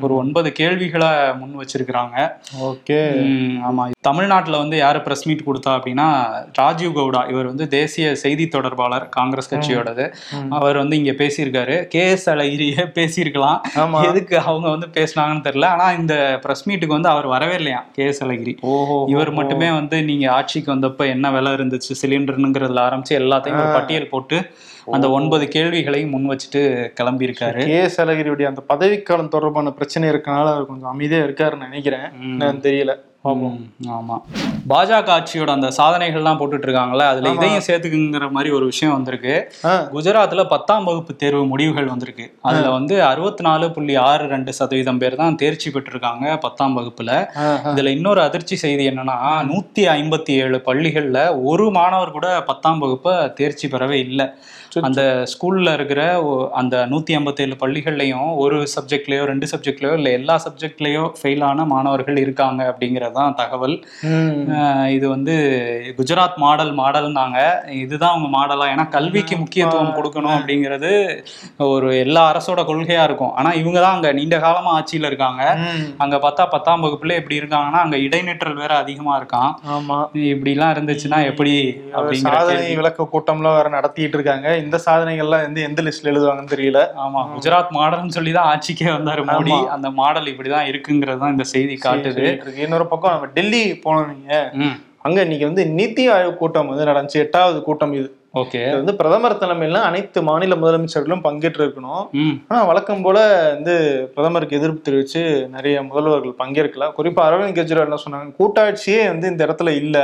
ஒரு 0.00 0.14
ஒன்பது 0.14 0.52
கேள்விகளை 0.52 1.08
முன் 1.36 1.54
வச்சிருக்கிறாங்க. 1.60 2.16
ஓகே. 2.62 2.98
ம், 3.16 3.58
ஆமா. 3.70 3.90
தமிழ்நாட்டுல 4.00 4.58
வந்து 4.58 4.76
யாரு 4.76 5.00
பிரஸ் 5.02 5.26
மீட் 5.28 5.44
கொடுத்தா 5.46 5.70
அப்படின்னா 5.70 6.08
ராஜீவ் 6.52 6.96
கவுடா. 6.96 7.28
இவர் 7.30 7.50
வந்து 7.52 7.68
தேசிய 7.68 8.14
செய்தி 8.14 8.48
தொடர்பாளர் 8.48 9.08
காங்கிரஸ் 9.08 9.54
கட்சியோடது. 9.54 10.12
அவர் 10.50 10.76
வந்து 10.76 10.96
இங்க 10.96 11.12
பேசியிருக்காரு. 11.24 11.84
கே 11.84 12.10
எஸ் 12.10 12.30
அழகிரியே 12.30 12.84
பேசியிருக்கலாம். 12.98 13.58
எதுக்கு 14.08 14.38
அவங்க 14.38 14.59
வந்து 14.60 14.86
பேசினாங்கன்னு 14.92 15.44
தெரியல. 15.44 15.64
ஆனா 15.64 15.92
இந்த 15.92 16.38
பிரஸ் 16.42 16.68
மீட்டுக்கு 16.68 16.86
வந்து 16.86 17.08
அவர் 17.08 17.26
வரவே 17.26 17.54
இல்லையா? 17.54 17.84
கே. 17.92 18.04
எஸ். 18.06 18.24
அழகிரி. 18.24 18.56
ஓஹோ 18.60 19.04
இவர் 19.08 19.30
மட்டுமே 19.30 19.70
வந்து 19.70 20.02
நீங்க 20.02 20.32
ஆட்சிக்கு 20.32 20.74
வந்தப்ப 20.74 20.96
என்ன 20.96 21.30
விலை 21.30 21.52
இருந்துச்சு? 21.52 21.94
சிலிண்டர்னுங்கிறதுல 22.02 22.82
ஆரம்பிச்சு 22.86 23.10
எல்லாத்தையும் 23.10 23.62
ஒரு 23.62 23.72
பட்டியல் 23.72 24.08
போட்டு 24.08 24.50
அந்த 24.90 25.10
ஒன்பது 25.10 25.48
கேள்விகளையும் 25.48 26.10
முன் 26.10 26.30
வச்சுட்டு 26.30 26.90
கிளம்பியிருக்காரு. 27.00 27.64
கே. 27.64 27.76
எஸ். 27.76 28.00
அழகிரியுடைய 28.00 28.44
அந்த 28.44 28.60
பதவிக்காலம் 28.60 29.28
தொடர்பான 29.28 29.70
பிரச்சனை 29.70 30.08
இருக்கனால 30.08 30.50
அவர் 30.52 30.66
கொஞ்சம் 30.66 30.90
அமைதியா 30.90 31.22
இருக்காருன்னு 31.22 31.58
நினைக்கிறேன். 31.58 32.10
தெரியல. 32.60 33.08
ம், 33.24 33.56
ஆமா. 33.94 34.14
பாஜக 34.68 35.08
ஆட்சியோட 35.14 35.50
அந்த 35.50 35.68
சாதனைகள்லாம் 35.76 36.38
போட்டுட்டு 36.38 36.66
இருக்காங்கல்ல 36.66 37.04
அதுல 37.08 37.28
இதையும் 37.36 37.64
சேர்த்துக்குங்கிற 37.66 38.30
மாதிரி 38.30 38.50
ஒரு 38.50 38.64
விஷயம் 38.64 38.94
வந்திருக்கு. 38.94 39.34
குஜராத்ல 39.92 40.44
பத்தாம் 40.46 40.84
வகுப்பு 40.84 41.16
தேர்வு 41.16 41.44
முடிவுகள் 41.44 41.84
வந்திருக்கு. 41.84 42.26
அதுல 42.42 42.70
வந்து 42.70 43.02
அறுபத்தி 43.02 43.42
நாலு 43.42 43.70
புள்ளி 43.70 43.96
ஆறு 44.02 44.26
ரெண்டு 44.26 44.52
சதவீதம் 44.52 44.98
பேர் 44.98 45.16
தான் 45.16 45.34
தேர்ச்சி 45.34 45.70
பெற்றிருக்காங்க 45.70 46.38
பத்தாம் 46.38 46.76
வகுப்புல. 46.78 47.10
இதுல 47.72 47.92
இன்னொரு 47.96 48.22
அதிர்ச்சி 48.22 48.56
செய்தி 48.56 48.90
என்னன்னா 48.90 49.18
நூத்தி 49.50 49.84
ஐம்பத்தி 49.96 50.34
ஏழு 50.42 50.60
பள்ளிகள்ல 50.66 51.18
ஒரு 51.44 51.70
மாணவர் 51.70 52.10
கூட 52.10 52.30
பத்தாம் 52.46 52.78
வகுப்பை 52.78 53.14
தேர்ச்சி 53.34 53.68
பெறவே 53.68 53.98
இல்லை. 54.06 54.28
அந்த 54.80 55.24
ஸ்கூல்ல 55.26 55.72
இருக்கிற 55.72 56.00
அந்த 56.52 56.86
நூத்தி 56.90 57.12
ஐம்பத்தேழு 57.12 57.56
பள்ளிகள்லயும் 57.60 58.36
ஒரு 58.36 58.56
சப்ஜெக்ட்லயோ 58.56 59.24
ரெண்டு 59.24 59.46
சப்ஜெக்ட்லயோ 59.56 59.92
இல்ல 59.92 60.10
எல்லா 60.10 60.40
சப்ஜெக்ட்லயோ 60.48 61.12
ஃபெயில் 61.22 61.44
ஆன 61.44 61.64
மாணவர்கள் 61.64 62.16
இருக்காங்க 62.16 62.76
அப்படிங்கறதுதான் 62.76 63.34
தகவல். 63.34 63.84
ம். 64.02 64.44
அஹ் 64.48 64.88
இது 64.88 65.08
வந்து 65.08 65.34
குஜராத் 65.96 66.36
மாடல் 66.36 66.76
மாடல்னாங்க. 66.76 67.68
இதுதான் 67.70 68.10
அவங்க 68.10 68.38
மாடலா. 68.38 68.68
ஏன்னா 68.68 68.88
கல்விக்கு 68.88 69.36
முக்கியத்துவம் 69.36 69.94
கொடுக்கணும் 69.94 70.40
அப்படிங்கிறது 70.40 71.22
ஒரு 71.58 71.98
எல்லா 71.98 72.36
அரசோட 72.36 72.58
கொள்கையா 72.60 73.02
இருக்கும். 73.02 73.32
ஆனா 73.32 73.50
இவங்க 73.50 73.80
தான் 73.80 73.94
அங்க 73.94 74.12
நீண்ட 74.12 74.38
காலமா 74.38 74.82
ஆட்சியில 74.82 75.06
இருக்காங்க. 75.06 75.58
அங்க 75.98 76.16
பார்த்தா 76.16 76.46
பத்தாம் 76.50 76.82
வகுப்புல 76.82 77.12
எப்படி 77.12 77.38
இருக்காங்கன்னா 77.38 77.70
அங்க 77.70 77.96
இடைநிற்றல் 77.96 78.54
வேற 78.54 78.76
அதிகமா 78.76 79.20
இருக்கான். 79.20 79.54
ஆமா. 79.70 80.16
இப்படி 80.16 80.50
எல்லாம் 80.50 80.72
இருந்துச்சுன்னா 80.72 81.24
எப்படி? 81.24 81.80
அப்படிங்கிற. 81.92 82.76
விளக்க 82.76 83.08
கூட்டம்லாம் 83.12 83.54
வேற 83.54 83.68
நடத்திட்டு 83.68 84.18
இருக்காங்க. 84.18 84.58
இந்த 84.64 84.80
சாதனைகள்லாம் 84.86 85.44
வந்து 85.46 85.62
எந்த 85.62 85.82
லிஸ்ட்ல 85.82 86.10
எழுதுவாங்கன்னு 86.12 86.52
தெரியல. 86.54 86.80
ஆமா 87.04 87.20
குஜராத் 87.34 87.74
மாடல்னு 87.78 88.16
சொல்லி 88.18 88.32
தான் 88.32 88.48
ஆட்சிக்கே 88.52 88.88
வந்தாரு 88.96 89.24
மோடி. 89.30 89.54
அந்த 89.76 89.90
மாடல் 89.90 90.30
இப்படிதான் 90.32 90.68
இருக்குங்கிறது 90.70 91.22
தான் 91.24 91.34
இந்த 91.36 91.46
செய்தி 91.54 91.76
காட்டுது. 91.86 92.26
இன்னொரு 92.64 92.86
பக்கம் 92.86 93.14
நம்ம 93.14 93.30
டெல்லி 93.38 93.62
போனோம் 93.84 94.10
நீங்க. 94.14 94.32
அங்க 95.02 95.18
இன்னைக்கு 95.26 95.46
வந்து 95.50 95.64
நித்தி 95.78 96.06
ஆயோக் 96.14 96.40
கூட்டம் 96.40 96.72
வந்து 96.72 96.88
நடந்துச்சு. 96.92 97.22
எட்டாவது 97.26 97.60
கூட்டம் 97.62 97.92
இது. 97.92 98.08
ஓகே. 98.34 98.66
இது 98.66 98.74
வந்து 98.74 98.94
பிரதமர் 98.94 99.36
தலைமையில 99.36 99.72
அனைத்து 99.82 100.22
மாநில 100.22 100.54
முதலமைச்சர்களும் 100.54 101.22
பங்கேற்று 101.24 101.62
இருக்கணும் 101.64 102.04
ஆனா 102.48 102.64
வழக்கம் 102.64 103.02
போல 103.02 103.18
வந்து 103.54 103.74
பிரதமருக்கு 104.14 104.56
எதிர்ப்பு 104.56 104.90
தெரிவிச்சு 104.90 105.48
நிறைய 105.48 105.82
முதல்வர்கள் 105.82 106.34
பங்கேற்கல 106.38 106.90
குறிப்பா 106.98 107.24
அரவிந்த் 107.28 107.58
கெஜ்ரிவால் 107.58 107.88
என்ன 107.88 107.98
சொன்னாங்க? 108.04 108.32
கூட்டாட்சியே 108.38 109.06
வந்து 109.06 109.28
இந்த 109.28 109.46
இடத்துல 109.46 109.68
இல்ல. 109.76 109.96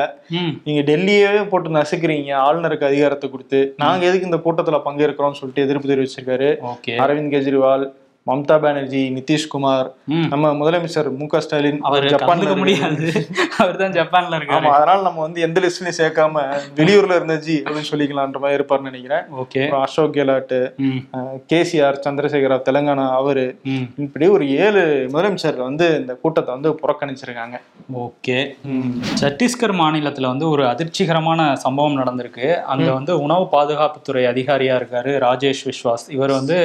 நீங்க 0.65 0.93
டெல்லியவே 0.93 1.49
போட்டு 1.49 1.71
நசுக்கிறீங்க. 1.71 2.33
ஆளுநருக்கு 2.41 2.85
அதிகாரத்தை 2.85 3.31
கொடுத்து. 3.31 3.75
நாங்க 3.77 4.07
எதுக்கு 4.07 4.29
இந்த 4.31 4.41
கூட்டத்துல 4.47 4.81
பங்கேற்கிறோம்னு 4.85 5.41
சொல்லிட்டு 5.43 5.62
எதிர்ப்பு 5.62 5.89
தெரிவிச்சிருக்காரு. 5.89 6.51
ஓகே. 6.73 6.97
அரவிந்த் 6.97 7.35
கெஜ்ரிவால் 7.37 7.87
மம்தா 8.29 8.55
பானர்ஜி 8.62 9.01
நிதிஷ்குமார் 9.17 9.89
நம்ம 10.33 10.47
முதலமைச்சர் 10.61 11.09
மு 11.19 11.27
க 11.33 11.41
ஸ்டாலின் 11.41 11.79
அவர் 11.89 12.05
ஜப்பான்ல 12.05 12.47
இருக்காரு. 12.47 12.61
முடியாது. 12.62 13.09
அவர் 13.62 13.77
தான் 13.83 13.95
ஜப்பான்ல 13.99 14.39
இருக்காரு. 14.39 14.67
அதனால 14.77 14.99
நம்ம 15.03 15.21
வந்து 15.21 15.41
எந்த 15.47 15.61
லிஸ்ட்லயும் 15.65 15.99
சேர்க்காம 15.99 16.43
வெளியூர்ல 16.79 17.19
இருந்துச்சு 17.19 17.57
அப்படின்னு 17.65 17.91
சொல்லிக்கலான்ற 17.93 18.41
மாதிரி 18.45 18.59
இருப்பாருன்னு 18.59 18.91
நினைக்கிறேன். 18.91 19.25
ஓகே. 19.43 19.62
அசோக் 19.83 20.17
கெலாட் 20.17 20.57
கேசிஆர் 21.53 22.01
சந்திரசேகர 22.07 22.59
தெலுங்கானா 22.71 23.07
அவரு 23.21 23.45
இப்படி 24.07 24.29
ஒரு 24.37 24.47
ஏழு 24.67 24.83
முதலமைச்சர் 25.12 25.61
வந்து 25.69 25.89
இந்த 26.01 26.15
கூட்டத்தை 26.23 26.53
வந்து 26.55 26.73
புறக்கணிச்சிருக்காங்க. 26.83 27.57
ஓகே. 28.07 28.39
சத்தீஸ்கர் 29.23 29.77
மாநிலத்துல 29.83 30.33
வந்து 30.33 30.49
ஒரு 30.49 30.65
அதிர்ச்சிகரமான 30.73 31.53
சம்பவம் 31.67 31.99
நடந்திருக்கு. 32.03 32.49
அங்க 32.75 32.89
வந்து 32.93 33.12
உணவு 33.21 33.47
பாதுகாப்புத்துறை 33.57 34.25
அதிகாரியா 34.35 34.75
இருக்காரு 34.81 35.12
ராஜேஷ் 35.27 35.65
விஸ்வாஸ். 35.71 36.07
இவர் 36.09 36.39
வந்து 36.41 36.59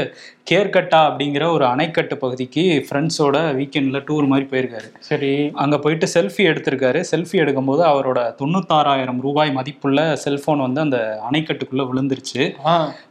கேர்கட்டா 0.47 0.99
அப்படிங்கிற 1.07 1.51
ஒரு 1.51 1.65
அணைக்கட்டு 1.65 2.15
பகுதிக்கு 2.15 2.85
ஃப்ரெண்ட்ஸோட 2.87 3.37
வீக்கெண்ட்ல 3.59 3.99
டூர் 4.07 4.27
மாதிரி 4.27 4.45
போயிருக்காரு. 4.51 4.87
சரி. 4.99 5.51
அங்க 5.53 5.79
போயிட்டு 5.79 6.07
செல்ஃபி 6.13 6.43
எடுத்திருக்காரு. 6.47 7.03
செல்ஃபி 7.11 7.37
எடுக்கும்போது 7.43 7.83
அவரோட 7.83 8.35
தொண்ணூத்தாறாயிரம் 8.41 9.19
ரூபாய் 9.19 9.51
மதிப்புள்ள 9.51 10.15
செல்போன் 10.15 10.59
வந்து 10.59 10.81
அந்த 10.81 11.21
அணைக்கட்டுக்குள்ள 11.29 11.85
விழுந்துருச்சு. 11.91 12.41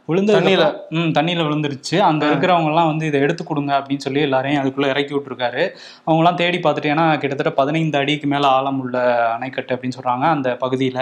விழுந்ததுக்கு 0.09 0.39
தண்ணியில? 0.39 0.65
ம் 0.89 1.11
தண்ணியில 1.11 1.45
விழுந்துருச்சு. 1.47 1.99
அங்க 1.99 2.25
இருக்கிறவங்க 2.25 2.67
எல்லாம் 2.67 2.87
வந்து 2.87 3.05
இதை 3.05 3.21
எடுத்து 3.21 3.43
கொடுங்க 3.43 3.71
அப்படின்னு 3.79 3.97
சொல்லி 3.97 4.21
எல்லாரையும் 4.21 4.63
அதுக்குள்ள 4.63 4.87
இறக்கி 4.87 5.13
விட்டுருக்காரு. 5.15 5.63
அவங்க 6.05 6.21
எல்லாம் 6.23 6.35
தேடி 6.35 6.57
பார்த்துட்டு 6.57 6.93
ஏன்னா 6.93 7.17
கிட்டத்தட்ட 7.17 7.53
பதினைந்து 7.53 7.97
அடிக்கு 7.97 8.27
மேல 8.27 8.47
ஆழம் 8.47 8.79
உள்ள 8.79 8.97
அணைக்கட்டு 9.35 9.73
அப்படின்னு 9.75 9.97
சொல்றாங்க 9.99 10.27
அந்த 10.35 10.57
பகுதியில. 10.65 10.99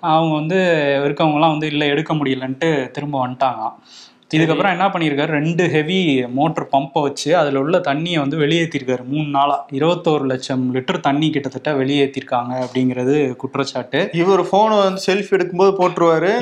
அவங்க 0.00 0.34
வந்து 0.34 0.58
இருக்கவங்க 1.06 1.34
எல்லாம் 1.34 1.50
வந்து 1.50 1.66
இல்ல 1.66 1.84
எடுக்க 1.86 2.14
முடியலன்ட்டு 2.14 2.90
திரும்ப 2.90 3.26
வந்துட்டாங்க 3.26 3.62
இதுக்கப்புறம் 4.34 4.74
என்ன 4.74 4.86
பண்ணியிருக்காரு? 4.92 5.30
ரெண்டு 5.38 5.64
ஹெவி 5.74 5.98
மோட்டர் 6.38 6.66
பம்பை 6.74 7.00
வச்சு 7.06 7.30
அதுல 7.40 7.60
உள்ள 7.64 7.78
தண்ணியை 7.88 8.18
வந்து 8.22 8.36
வெளியேற்றிருக்காரு 8.42 9.04
மூணு 9.12 9.28
நாளா. 9.36 9.56
இருபத்தோரு 9.78 10.24
லட்சம் 10.32 10.64
லிட்டர் 10.76 11.00
தண்ணி 11.08 11.28
கிட்டத்தட்ட 11.34 11.72
வெளியேற்றிருக்காங்க 11.80 12.52
அப்படிங்கிறது 12.64 13.14
குற்றச்சாட்டு. 13.42 14.00
இவர் 14.22 14.42
போனை 14.52 14.76
வந்து 14.84 15.02
செல்ஃபி 15.08 15.34
எடுக்கும்போது 15.38 15.72
போட்டுருவாரு. 15.80 16.32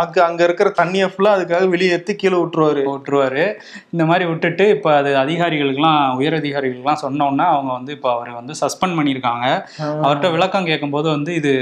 அங்க 0.00 0.24
அங்க 0.28 0.40
இருக்கிற 0.48 0.70
தண்ணியை 0.80 1.08
ஃபுல்லா 1.12 1.34
அதுக்காக 1.36 1.68
வெளியேத்தி 1.74 2.14
கீழே 2.22 2.36
விட்டுருவாரு. 2.40 2.84
போட்டுருவாரு. 2.90 3.44
இந்த 3.94 4.04
மாதிரி 4.10 4.26
விட்டுட்டு 4.32 4.66
இப்போ 4.76 4.92
அது 5.00 5.12
அதிகாரிகளுக்கெல்லாம் 5.24 6.02
உயர் 6.20 6.38
அதிகாரிகளுக்கெல்லாம் 6.40 7.02
சொன்னோன்னா 7.06 7.48
அவங்க 7.56 7.72
வந்து 7.78 7.94
இப்போ 7.98 8.10
அவரை 8.16 8.34
வந்து 8.40 8.56
சஸ்பெண்ட் 8.62 8.98
பண்ணியிருக்காங்க. 9.00 9.46
அவர்கிட்ட 10.04 10.30
விளக்கம் 10.36 10.68
கேட்கும்போது 10.72 11.08
வந்து 11.16 11.32
இது 11.40 11.54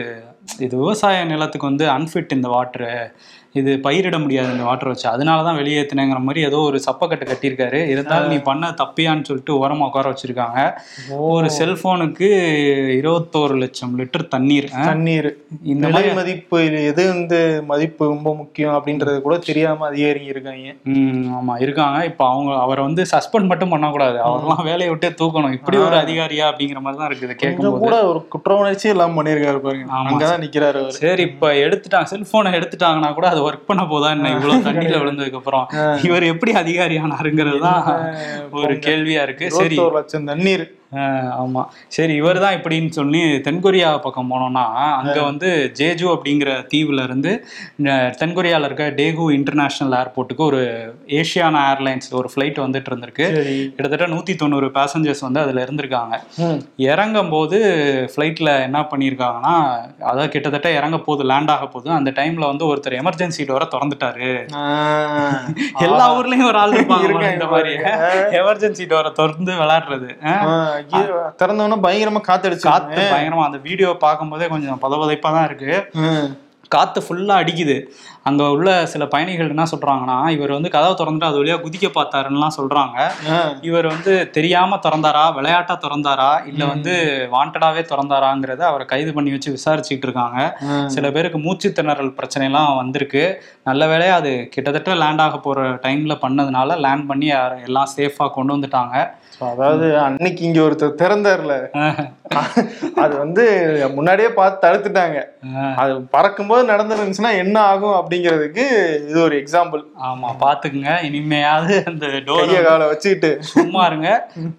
இது 0.66 0.74
விவசாய 0.76 1.24
நிலத்துக்கு 1.24 1.70
வந்து 1.70 1.86
அன்ஃபிட் 1.96 2.36
இந்த 2.38 2.48
வாட்டரு 2.56 2.92
இது 3.58 3.70
பயிரிட 3.84 4.16
முடியாது 4.22 4.50
இந்த 4.54 4.64
வாட்டர் 4.68 4.90
வச்சு. 4.90 5.06
அதனால 5.12 5.44
தான் 5.44 5.58
வெளியேற்றினங்கிற 5.58 6.18
மாதிரி 6.24 6.40
ஏதோ 6.48 6.58
ஒரு 6.68 6.78
சப்பக்கட்டு 6.86 7.24
கட்டியிருக்காரு. 7.28 7.78
இருந்தாலும் 7.92 8.32
நீ 8.32 8.38
பண்ண 8.48 8.66
தப்பியான்னு 8.80 9.26
சொல்லிட்டு 9.28 9.52
ஓரமா 9.60 9.86
உட்கார 9.88 10.10
வச்சிருக்காங்க. 10.12 10.58
ஒரு 11.30 11.48
செல்போனுக்கு 11.50 12.28
இருபத்தோரு 12.98 13.54
லட்சம் 13.62 13.94
லிட்டர் 14.00 14.28
தண்ணீர்? 14.34 14.68
தண்ணீர். 14.90 15.28
இந்த 15.72 15.88
மாதிரி 15.94 16.10
மதிப்பு 16.18 16.60
எது 16.90 17.04
வந்து 17.12 17.38
மதிப்பு 17.70 18.10
ரொம்ப 18.12 18.34
முக்கியம் 18.34 18.74
அப்படின்றது 18.78 19.16
கூட 19.22 19.38
தெரியாம 19.48 19.86
அதிகாரிங்க 19.90 20.30
இருக்காங்க 20.34 20.74
ம் 20.92 21.24
ஆமா. 21.38 21.56
இருக்காங்க. 21.64 22.04
இப்போ 22.10 22.26
அவங்க 22.32 22.52
அவரை 22.66 22.84
வந்து 22.88 23.04
சஸ்பெண்ட் 23.14 23.50
மட்டும் 23.52 23.74
பண்ணக்கூடாது. 23.76 24.20
அவரெல்லாம் 24.26 24.64
வேலையை 24.70 24.90
விட்டே 24.92 25.12
தூக்கணும். 25.22 25.56
இப்படி 25.58 25.78
ஒரு 25.86 25.98
அதிகாரியா 26.04 26.46
அப்படிங்கிற 26.50 26.82
மாதிரி 26.84 27.00
தான் 27.02 27.10
இருக்குது. 27.12 27.36
கேட்கும்போது. 27.44 27.82
கூட 27.86 27.98
ஒரு 28.12 28.22
குற்ற 28.36 28.60
உணர்ச்சி 28.62 28.88
எல்லாம் 28.94 29.18
பண்ணியிருக்காரு 29.18 29.62
பாருங்க. 29.66 29.88
ஆமா. 29.98 30.08
அங்கதான் 30.40 30.44
நிக்கிறாரு 30.44 30.80
சரி 30.98 31.22
இப்ப 31.28 31.50
எடுத்துட்டாங்க. 31.64 32.08
செல்போனை 32.12 32.50
எடுத்துட்டாங்கன்னா 32.58 33.10
கூட 33.14 33.26
அதை 33.28 33.40
ஒர்க் 33.42 33.66
பண்ண 33.66 33.82
போதா 33.86 34.10
என்ன? 34.10 34.30
இவ்வளவு 34.36 34.66
தண்ணியில 34.66 34.98
விழுந்ததுக்கு 35.02 35.40
அப்புறம் 35.40 35.66
இவர் 36.04 36.30
எப்படி 36.32 36.52
அதிகாரி 36.56 36.96
ஆனாருங்கிறது 36.98 37.60
தான் 37.60 37.82
ஒரு 38.58 38.74
கேள்வியா 38.86 39.22
இருக்கு. 39.22 39.46
சரி. 39.52 39.76
இருபத்தோரு 39.76 39.96
லட்சம் 39.98 40.28
தண்ணீர். 40.28 40.64
ஆஹ் 40.92 41.32
ஆமா. 41.38 41.62
சரி 41.88 42.12
இவர் 42.14 42.38
தான் 42.38 42.54
இப்படின்னு 42.56 42.90
சொல்லி 42.90 43.18
தென்கொரியா 43.46 43.88
பக்கம் 43.98 44.30
போனோம்னா 44.30 44.62
அங்க 44.98 45.16
வந்து 45.26 45.48
ஜேஜு 45.78 46.06
அப்படிங்கிற 46.12 46.50
தீவுல 46.70 47.02
இருந்து 47.02 47.32
அஹ் 47.88 48.12
தென்கொரியால 48.20 48.68
இருக்க 48.68 48.84
டேகு 48.98 49.24
இன்டர்நேஷனல் 49.36 49.96
ஏர்போர்ட்டுக்கு 49.98 50.44
ஒரு 50.46 50.60
ஏஷியானா 51.18 51.62
ஏர்லைன்ஸ்ல 51.70 52.14
ஒரு 52.14 52.30
ஃப்ளைட் 52.32 52.60
வந்துட்டு 52.62 52.90
இருந்திருக்கு. 52.90 53.26
கிட்டத்தட்ட 53.70 54.08
நூத்தி 54.08 54.34
தொண்ணூறு 54.36 54.68
பேசஞ்சர்ஸ் 54.74 55.24
வந்து 55.26 55.40
அதுல 55.40 55.64
இருந்திருக்காங்க. 55.64 56.14
இறங்கும் 56.88 57.30
போது 57.30 57.58
ஃப்ளைட்ல 58.12 58.26
என்ன 58.64 58.80
பண்ணியிருக்காங்கன்னா 58.90 59.54
அதாவது 60.04 60.28
கிட்டத்தட்ட 60.28 60.70
இறங்க 60.78 60.98
போகுது 61.00 61.24
லேண்ட் 61.26 61.50
ஆக 61.50 61.66
போகுது 61.68 61.90
அந்த 61.96 62.10
டைம்ல 62.16 62.44
வந்து 62.46 62.66
ஒருத்தர் 62.68 62.98
எமர்ஜென்சி 63.00 63.42
டோரை 63.48 63.68
திறந்துட்டாரு. 63.68 64.30
எல்லா 65.84 66.06
ஊர்லயும் 66.16 66.48
ஒரு 66.48 66.58
ஆள் 66.58 66.76
இருப்பாங்க 66.76 67.06
இந்த 67.34 67.48
மாதிரி. 67.52 67.74
எமர்ஜென்சி 68.40 68.84
டோரை 68.88 69.12
திறந்து 69.14 69.52
விளையாடுறது. 69.60 70.10
திறந்தவொடனே 71.40 71.78
பயங்கரமா 71.86 72.20
காத்தடிச்சு 72.28 72.68
காத்து 72.70 73.00
பயங்கரமா. 73.14 73.46
அந்த 73.48 73.60
வீடியோ 73.68 73.96
பார்க்கும்போதே 74.04 74.48
கொஞ்சம் 74.48 74.82
பதபதைப்பா 74.82 75.30
தான் 75.36 75.44
இருக்கு. 75.44 75.72
காத்து 76.74 77.00
ஃபுல்லா 77.04 77.34
அடிக்குது. 77.42 77.76
அங்க 78.28 78.42
உள்ள 78.50 78.68
சில 78.86 79.04
பயணிகள் 79.06 79.50
என்ன 79.50 79.64
சொல்றாங்கன்னா 79.70 80.16
இவர் 80.30 80.54
வந்து 80.54 80.70
கதவை 80.70 80.94
திறந்துட்டு 80.94 81.28
அது 81.28 81.40
வழியா 81.40 81.56
குதிக்க 81.60 81.88
பார்த்தாருன்னுலாம் 81.90 82.56
சொல்றாங்க. 82.56 82.96
ஆஹ். 83.30 83.52
இவர் 83.62 83.86
வந்து 83.86 84.12
தெரியாம 84.30 84.80
திறந்தாரா 84.84 85.24
விளையாட்டா 85.34 85.74
திறந்தாரா 85.78 86.30
இல்ல 86.46 86.62
வந்து 86.66 86.94
வாண்டடாவே 87.32 87.82
திறந்தாராங்கிறத 87.90 88.64
அவரை 88.68 88.86
கைது 88.86 89.12
பண்ணி 89.12 89.30
வச்சு 89.30 89.54
விசாரிச்சுக்கிட்டு 89.54 90.08
இருக்காங்க. 90.08 90.40
சில 90.88 91.10
பேருக்கு 91.10 91.38
மூச்சு 91.38 91.70
திணறல் 91.72 92.16
பிரச்சனை 92.16 92.46
எல்லாம் 92.46 92.76
வந்திருக்கு. 92.76 93.24
நல்ல 93.62 93.86
வேளையா 93.86 94.14
அது 94.14 94.32
கிட்டத்தட்ட 94.48 94.94
லேண்ட் 94.96 95.20
ஆக 95.20 95.38
போற 95.38 95.56
டைம்ல 95.82 96.16
பண்ணதுனால 96.22 96.76
லேண்ட் 96.80 97.06
பண்ணி 97.06 97.28
எல்லாம் 97.64 97.92
சேஃபா 97.96 98.28
கொண்டு 98.30 98.54
வந்துட்டாங்க. 98.56 98.96
அதாவது 99.46 99.86
அன்னைக்கு 99.98 100.42
இங்க 100.44 100.60
ஒருத்தர் 100.60 101.00
திறந்தார்ல. 101.00 101.54
அது 102.96 103.14
வந்து 103.16 103.44
முன்னாடியே 103.94 104.30
பார்த்து 104.30 104.64
தடுத்துட்டாங்க. 104.64 105.18
அது 105.76 105.92
பறக்கும்போது 106.10 106.62
நடந்துருந்துச்சுன்னா 106.68 107.32
என்ன 107.36 107.56
ஆகும் 107.66 107.96
அப்படிங்கிறதுக்கு 108.18 108.64
இது 109.08 109.18
ஒரு 109.26 109.34
எக்ஸாம்பிள் 109.42 109.82
ஆமா 110.08 110.28
பாத்துக்குங்க. 110.42 110.92
இனிமையாவது 111.08 111.74
அந்த 111.90 112.06
டோர் 112.28 112.52
காலை 112.66 112.86
வச்சுக்கிட்டு. 112.92 113.30
சும்மா 113.52 113.82
இருங்க. 113.90 114.10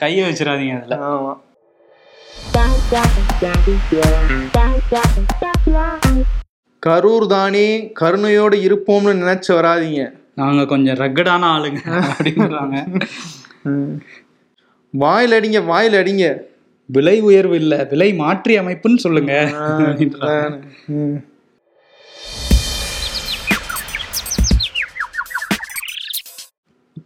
கையை 0.03 0.23
வச்சிடாதீங்க 0.27 0.75
அதுல 0.79 0.97
ஆமா. 1.11 1.33
கரூர் 6.83 7.25
தானே 7.35 7.67
கருணையோடு 8.01 8.57
இருப்போம்னு 8.67 9.13
நினைச்சு 9.21 9.51
வராதீங்க. 9.57 10.03
நாங்க 10.41 10.61
கொஞ்சம் 10.73 10.99
ரக்கடான 11.01 11.47
ஆளுங்க 11.55 11.81
அப்படின்றாங்க. 12.11 12.77
வாயில் 14.93 15.35
அடிங்க 15.37 15.59
வாயில் 15.71 15.97
அடிங்க. 16.01 16.27
விலை 16.89 17.15
உயர்வு 17.27 17.55
இல்ல 17.61 17.73
விலை 17.89 18.07
மாற்றி 18.21 18.53
அமைப்புன்னு 18.59 19.03
சொல்லுங்க 19.03 19.33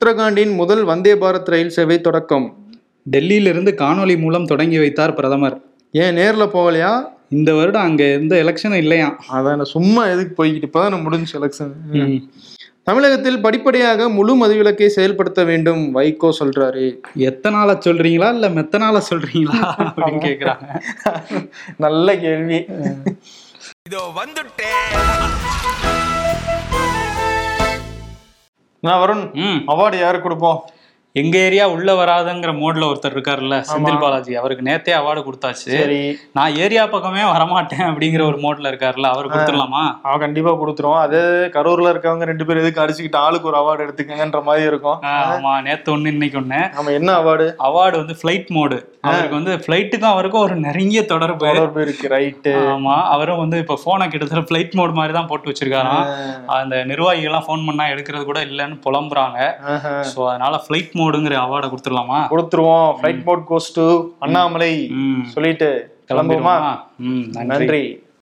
உத்தரகாண்டின் 0.03 0.55
முதல் 0.55 0.83
வந்தே 0.83 1.13
பாரத் 1.13 1.51
ரயில் 1.51 1.75
சேவை 1.75 2.01
தொடக்கம். 2.01 2.71
டெல்லியிலிருந்து 3.11 3.73
காணொளி 3.81 4.19
மூலம் 4.19 4.45
தொடங்கி 4.45 4.77
வைத்தார் 4.77 5.13
பிரதமர். 5.13 5.61
ஏன் 5.91 6.17
நேர்ல 6.17 6.47
போகலையா? 6.55 7.03
இந்த 7.29 7.53
வருடம் 7.53 7.81
அங்க 7.81 8.03
எந்த 8.03 8.43
எலெக்ஷனும் 8.43 8.73
இல்லையா? 8.73 9.17
அதான் 9.33 9.61
சும்மா 9.61 10.05
எதுக்கு 10.05 10.33
போய்கிட்டு 10.39 10.69
இப்பதான் 10.69 11.01
முடிஞ்சு 11.01 11.39
எலெக்ஷன் 11.39 12.27
தமிழகத்தில் 12.83 13.41
படிப்படியாக 13.41 14.09
முழு 14.09 14.41
மதுவிலக்கை 14.41 14.87
செயல்படுத்த 14.97 15.43
வேண்டும் 15.51 15.95
வைகோ 15.95 16.31
சொல்றாரு. 16.39 16.99
எத்தனால 17.29 17.77
சொல்றீங்களா 17.85 18.33
இல்ல 18.33 18.49
மெத்தனால 18.57 19.01
சொல்றீங்களா 19.11 19.61
அப்படின்னு 19.85 20.21
கேக்குறாங்க. 20.27 20.81
நல்ல 21.77 22.17
கேள்வி. 22.17 22.65
இதோ 23.89 24.03
வந்துட்டேன். 24.19 26.12
நான் 28.85 29.01
வருண்? 29.01 29.25
அவார்டு 29.67 29.97
யாருக்கு 29.97 30.21
கொடுப்போம்? 30.21 30.59
எங்க 31.15 31.35
ஏரியா 31.47 31.65
உள்ள 31.73 31.89
வராதுங்கிற 31.97 32.51
மோட்ல 32.59 32.85
ஒருத்தர் 32.91 33.15
இருக்காருல்ல 33.15 33.55
செந்தில் 33.69 33.99
பாலாஜி 34.03 34.33
அவருக்கு 34.39 34.63
நேத்தே 34.67 34.93
அவார்டு 34.99 35.21
கொடுத்தாச்சு. 35.25 35.67
சரி. 35.79 35.99
நான் 36.37 36.55
ஏரியா 36.63 36.83
பக்கமே 36.93 37.23
வரமாட்டேன் 37.31 37.83
அப்படிங்கிற 37.89 38.21
ஒரு 38.29 38.37
மோட்ல 38.45 38.69
இருக்காருல்ல 38.71 39.09
அவர் 39.13 39.29
கொடுத்துடலாமா? 39.33 39.83
அவன் 40.07 40.23
கண்டிப்பா 40.23 40.51
கொடுத்துருவோம். 40.61 41.01
அது 41.05 41.19
கரூர்ல 41.57 41.91
இருக்கவங்க 41.93 42.29
ரெண்டு 42.31 42.47
பேரும் 42.47 42.63
எதுக்கு 42.63 42.81
அடிச்சுக்கிட்டு 42.83 43.19
ஆளுக்கு 43.25 43.49
ஒரு 43.51 43.59
அவார்டு 43.61 43.85
எடுத்துக்கங்கன்ற 43.85 44.41
மாதிரி 44.47 44.65
இருக்கும். 44.71 44.97
ஆமா. 45.11 45.51
நேத்து 45.67 45.93
ஒண்ணு 45.95 46.13
இன்னைக்கு 46.15 46.39
ஒண்ணு. 46.41 46.61
நம்ம 46.79 46.95
என்ன 46.99 47.11
அவார்டு 47.21 47.47
அவார்டு 47.69 48.01
வந்து 48.01 48.15
ஃபிளைட் 48.21 48.49
மோடு 48.57 48.79
அவருக்கு 49.09 49.37
வந்து 49.39 49.53
ஃபிளைட்டுக்கும் 49.63 50.13
அவருக்கும் 50.13 50.43
ஒரு 50.47 50.57
நெருங்கிய 50.65 51.01
தொடர்பு. 51.13 51.45
தொடர்பு 51.51 51.79
இருக்கு 51.85 52.11
ரைட்டு 52.15 52.51
ஆமா. 52.73 52.97
அவரும் 53.13 53.41
வந்து 53.43 53.57
இப்ப 53.63 53.79
போனை 53.85 54.05
கிட்டத்தட்ட 54.09 54.45
ஃபிளைட் 54.49 54.75
மோட் 54.81 54.97
மாதிரி 54.99 55.15
தான் 55.19 55.29
போட்டு 55.31 55.49
வச்சிருக்காராம். 55.51 56.03
அந்த 56.57 56.75
நிர்வாகிகள் 56.91 57.29
எல்லாம் 57.31 57.47
ஃபோன் 57.47 57.65
பண்ணா 57.69 57.87
எடுக்கிறது 57.93 58.25
கூட 58.31 58.41
இல்லைன்னு 58.49 58.77
புலம்புறாங்க. 58.87 59.39
சோ 60.11 60.19
அதனால 60.33 60.63
ஃபிளைட் 60.65 60.93
மோடுங்கிற 61.03 61.35
அவார்டை 61.45 61.73
கொடுத்துடலாமா? 61.73 62.19
கொடுத்துருவோம். 62.29 62.95
Flight 63.01 63.23
mode 63.23 63.45
goes 63.49 63.73
to 63.73 64.09
Annamalai 64.19 64.91
சொல்லிட்டு 65.23 65.97
கிளம்புவோமா? 66.07 66.15
கிளம்பிடுவோமா 66.15 66.79
ம் 66.97 67.23
நன்றி. 67.31 67.45
நன்றி. 67.45 68.02